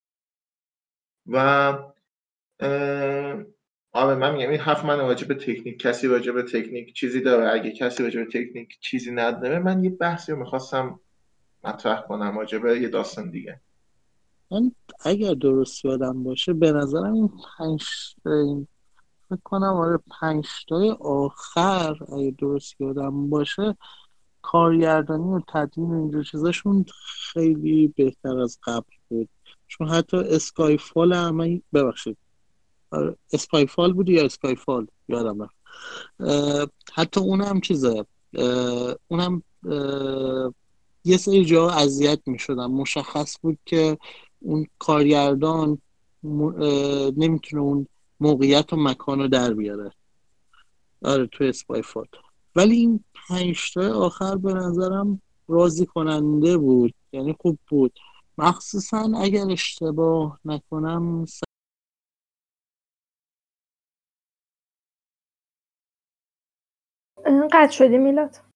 [1.27, 1.37] و
[3.91, 7.51] آره من میگم این حرف من راجع به تکنیک کسی راجع به تکنیک چیزی داره.
[7.51, 10.99] اگه کسی راجع به تکنیک چیزی نداره من یه بحثی رو می‌خواستم
[11.63, 13.61] مطرح کنم راجع به یه داستان دیگه.
[14.51, 17.83] من اگر درست یادم باشه به نظرم این پنج
[19.29, 20.45] فکر کنم آره پنج
[20.99, 23.77] آخر اگه درست یادم باشه
[24.41, 26.85] کارگردانی و تدوین اینجور چیزاشون
[27.33, 29.29] خیلی بهتر از قبل بود.
[29.67, 32.17] چون حتی اسکای فال هم ببخشید.
[32.91, 35.55] آره، اسکای فال بود یا اسکای فال یادم رفت.
[36.93, 38.05] حتی اونم چیزه.
[39.07, 39.43] اونم
[41.05, 43.97] یه سری جا اذیت می شدم مشخص بود که
[44.39, 45.81] اون کارگردان
[47.17, 47.87] نمی‌تونه اون
[48.19, 49.91] موقعیت و مکان رو در بیاره.
[51.03, 52.05] آره تو اسپای فال
[52.55, 56.93] ولی این پنجتا آخر به نظرم راضی کننده بود.
[57.11, 57.99] یعنی خوب بود.
[58.37, 61.25] مخصوصا اگر اشتباه نکنم
[67.51, 68.48] قطع شدی میلاد؟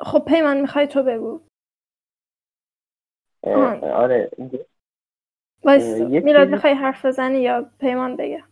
[0.00, 1.40] خب پیمان می‌خوای تو بگو.
[3.82, 4.30] آره
[6.24, 8.44] میلاد می‌خوای حرف بزنی یا پیمان بگه؟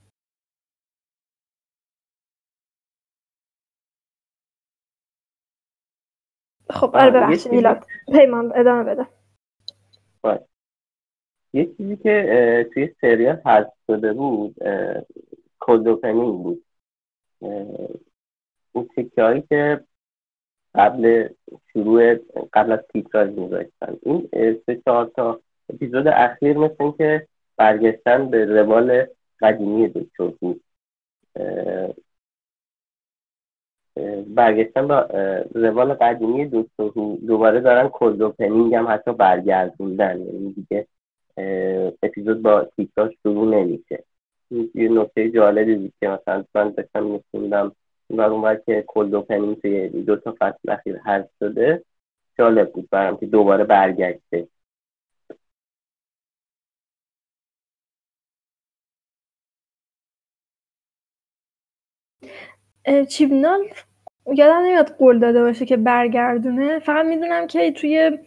[6.71, 7.87] خب آره ببخشید میلاد.
[8.13, 9.07] پیمان ادامه بده.
[11.53, 14.57] یه چیزی که توی سریال حذف شده بود
[15.61, 16.65] کلدوپنینگ بود.
[18.73, 19.85] اون تکه هایی که
[20.77, 21.29] قبل
[21.73, 22.15] شروع
[22.53, 23.97] قبل از تیتراژ میذاشتن.
[24.03, 24.29] این
[24.67, 25.41] سه چهار تا
[25.75, 27.27] اپیزود اخیر مثل که
[27.57, 29.07] برگشتن به روال
[29.41, 30.61] قدیمی دکتر بود.
[34.27, 35.09] برگشتن با
[35.55, 36.89] روال قدیمی دکتر
[37.27, 40.21] دوباره دارن کلد اوپنینگ هم حتی برگردوندن.
[40.21, 40.87] یعنی دیگه
[42.03, 44.05] اپیزود با تیکاش شروع نمیشه.
[44.51, 47.73] یه نکته جالبی بود که مثلا من داشتم میخوندم
[48.11, 51.85] و اون که کلد اوپنینگ توی دو تا فصل اخیر حذف شده
[52.39, 54.49] جالب بود برام که دوباره برگشته.
[63.09, 63.61] چیبنال
[64.35, 66.79] یادم نمیاد قول داده باشه که برگردونه.
[66.79, 68.19] فقط می‌دونم که توی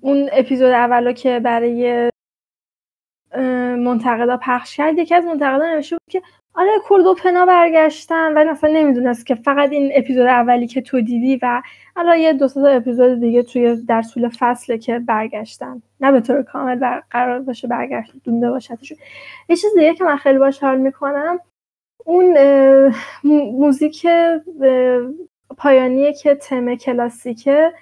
[0.00, 2.10] اون اپیزود اولا که برای
[3.78, 4.98] منتقدا پخش کرد.
[4.98, 6.22] یکی از منتقدا نوشته بود که
[6.54, 11.38] آره کرد پنا برگشتن ولی اصلا نمی‌دونست که فقط این اپیزود اولی که تو دیدی
[11.42, 11.62] و
[11.96, 15.82] الان یه دو تا اپیزود دیگه توی در طول فصله که برگشتن.
[16.00, 18.98] نه به طور کامل قرار باشه برگشت دونده باشدشون
[19.48, 21.38] یه چیز دیگه که من خیلی باش حال می‌کنم
[22.04, 22.38] اون
[23.52, 24.06] موزیک
[25.56, 27.72] پایانیه که تم کلاسیکه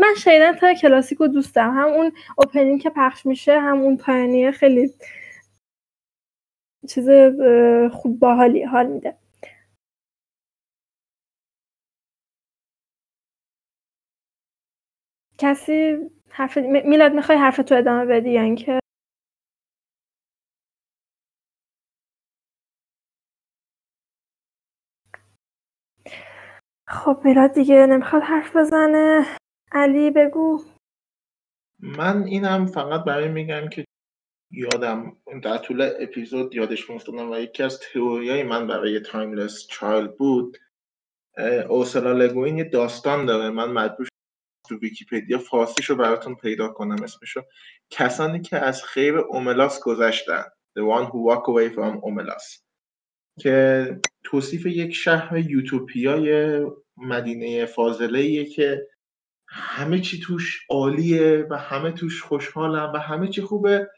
[0.00, 1.78] من شایدن تا کلاسیک رو دوست دارم.
[1.78, 4.94] هم اون اوپنینگ که پخش میشه هم اون پایانیه خیلی
[6.88, 7.08] چیز
[7.92, 9.16] خوب باحالی حال میده.
[15.38, 15.96] کسی
[16.30, 18.80] حرف میلاد می‌خوای حرف تو ادامه بدی یا اینکه؟
[26.88, 29.26] خب میلاد دیگه نمی‌خواد حرف بزنه.
[29.76, 30.64] علی بگو.
[31.78, 33.84] من اینم فقط برای میگم که
[34.50, 40.58] یادم در طول اپیزود یادش میفتادم و یکی از تئوریای من برای Timeless Child بود.
[41.68, 43.50] اورسلا لگوین یه داستان داره.
[43.50, 44.08] من مجبور
[44.68, 47.42] تو ویکیپدیا فارسیشو براتون پیدا کنم اسمشو.
[47.90, 50.44] کسانی که از خیر اوملاس گذشتن.
[50.78, 52.62] The one who walk away from Omelas.
[53.40, 56.60] که توصیف یک شهر یوتوپیای
[56.96, 58.88] مدینه فاضله که
[59.56, 63.90] همه چی توش عالیه و همه توش خوشحالن و همه چی خوبه.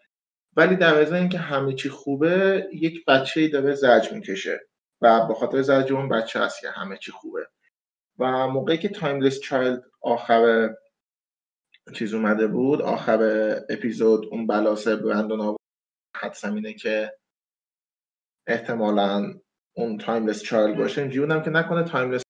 [0.57, 4.61] ولی در ازای اینکه همه چی خوبه یک بچه داره زجر می‌کشه
[5.01, 7.49] و به خاطر زجر اون بچه هست که همه چی خوبه.
[8.19, 10.71] و موقعی که Timeless Child آخر
[11.95, 13.21] چیز اومده بود آخر
[13.71, 15.57] اپیزود اون پلیسه برندون
[16.17, 17.19] حدسم اینه که
[18.47, 19.35] احتمالا
[19.77, 22.23] اون Timeless Child باشه اینجوری که نکنه Timeless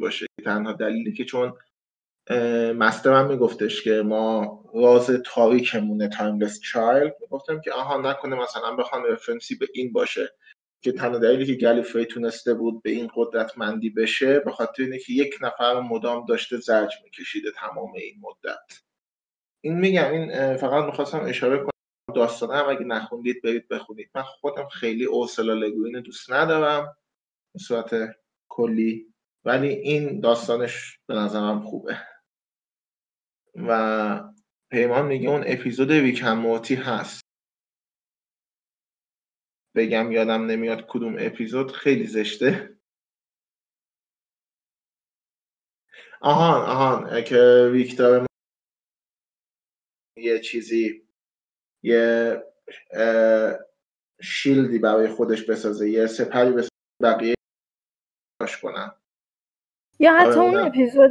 [0.00, 0.26] باشه.
[0.40, 1.52] تنها دلیلی که چون
[2.76, 9.04] مستر هم میگفتش که ما راز تاریکمونه Timeless Child می‌گفتم که آها نکنه مثلا بخوان
[9.04, 10.34] reference ی به این باشه
[10.82, 15.12] که تنها دلیلی که گلیفری تونسته بود به این قدرتمندی بشه به خاطر اینه که
[15.12, 18.82] یک نفر مدام داشته زجر میکشیده تمام این مدت.
[19.60, 21.70] این میگم این فقط می‌خواستم اشاره کنم
[22.14, 22.68] داستانه هم.
[22.68, 24.10] اگه نخوندید برید بخونید.
[24.14, 26.96] من خودم خیلی اوسلا لگوین دوست ندارم.
[27.54, 28.16] به صورت
[28.48, 29.14] کلی
[29.44, 31.98] ولی این داستانش به نظرم خوبه.
[33.56, 34.32] و
[34.70, 37.20] پیمان میگه اون اپیزود ویکن موتی هست.
[39.76, 42.78] بگم یادم نمیاد کدوم اپیزود خیلی زشته.
[46.20, 48.26] آهان آهان که ویکتور
[50.16, 51.08] یه چیزی
[51.82, 52.36] یه
[54.22, 56.70] شیلدی برای خودش بسازه یه سپری بسازه
[57.02, 57.34] بقیه
[58.62, 58.99] کنن.
[60.00, 61.10] یا حتی آره، اون اپیزود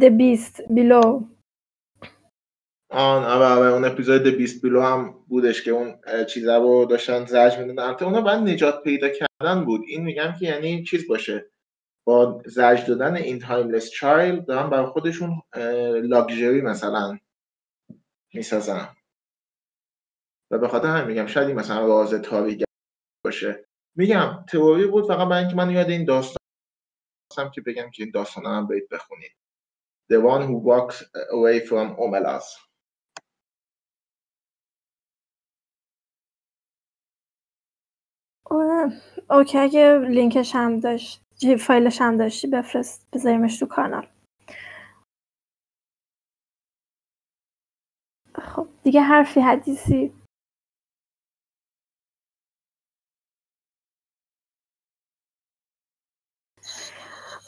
[0.00, 1.24] The Beast Below.
[2.90, 7.24] آن آره آره اون اپیزود The Beast Below هم بودش که اون چیزا رو داشتن
[7.24, 9.80] زرج میدن البته اونا باید نجات پیدا کردن بود.
[9.86, 11.50] این میگم که یعنی چیز باشه.
[12.06, 15.42] با زجر دادن این Timeless Child دارن برای خودشون
[16.02, 17.18] لاکچری مثلا
[18.34, 18.88] می‌سازن.
[20.50, 22.64] و به خاطر هم میگم شاید مثلا راز تاریک
[23.24, 23.64] باشه.
[23.96, 26.43] میگم تئوری بود فقط برای اینکه من یاد این داستان
[27.38, 29.32] هم که بگم که این داستان هم برید بخونید
[30.12, 31.02] The one who walks
[31.32, 32.46] away from Omelas.
[39.30, 41.22] اوکی اگه لینکش هم داشت
[41.60, 44.06] فایلش هم داشتی بفرست بذاریمش تو کانال.
[48.34, 50.12] خب دیگه حرفی حدیثی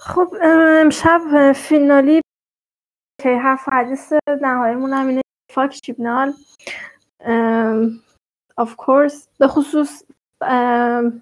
[0.06, 2.20] خب امشب فینالی
[3.22, 4.12] که حرف حدیث
[4.42, 5.22] نهاییمون هم اینه
[5.52, 6.32] فاک چیبنال
[8.56, 10.02] آف کورس به خصوص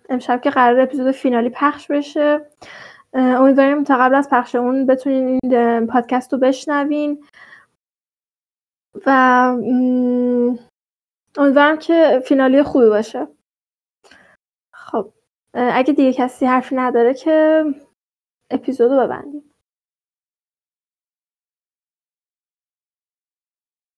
[0.09, 2.51] امشب که قرار اپیزود فینالی پخش بشه.
[3.15, 7.25] امیدواریم تا قبل از پخش اون بتونین این پادکست رو بشنوین.
[9.07, 9.11] و
[11.39, 13.29] امیدوارم که فینالی خوبی باشه.
[14.75, 15.13] خب
[15.55, 17.65] اگه دیگه کسی حرفی نداره که
[18.51, 19.51] اپیزودو ببندیم.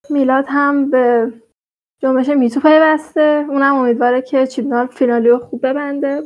[0.09, 1.33] میلاد هم به
[2.01, 3.45] جنبش میتو پیوسته.
[3.49, 6.21] اونم امیدواره که چیبنال فینالیو خوب ببنده.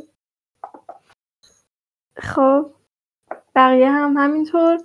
[2.16, 2.74] خب
[3.54, 4.78] بقیه هم همینطور.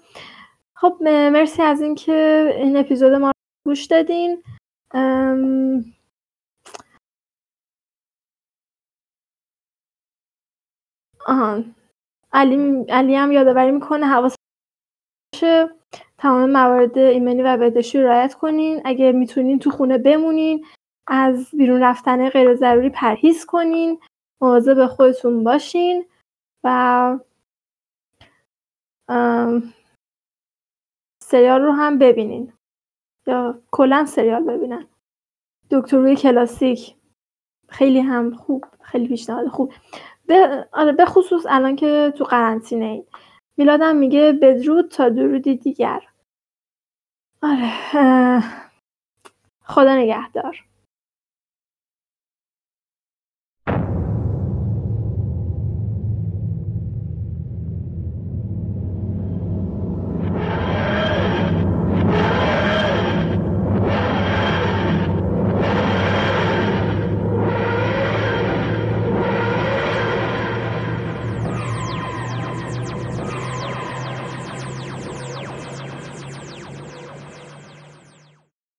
[0.76, 3.34] خب مرسی از اینکه این اپیزود ما رو
[3.66, 4.44] گوش دادین.
[11.28, 11.76] آهان
[12.34, 14.36] علی, علی هم یادآوری می‌کنه حواس
[16.18, 18.82] تمام موارد ایمنی و بهداشتی رعایت کنین.
[18.86, 20.66] اگه می‌تونین تو خونه بمونین
[21.08, 24.00] از بیرون رفتن غیر ضروری پرهیز کنین
[24.42, 26.06] مواظب خودتون باشین
[26.64, 27.20] و
[31.24, 32.54] سریال رو هم ببینین.
[33.28, 34.88] یا کلا سریال ببینن.
[35.72, 36.96] دکتروی کلاسیک.
[37.70, 39.74] خیلی هم خوب خیلی پیشنهاد خوب.
[40.28, 43.06] به آره به خصوص الان که تو قرنطینه این
[43.58, 46.02] میلادم میگه بدرود تا درودی دیگر.
[47.42, 47.72] آره
[49.64, 50.64] خدا نگهدار.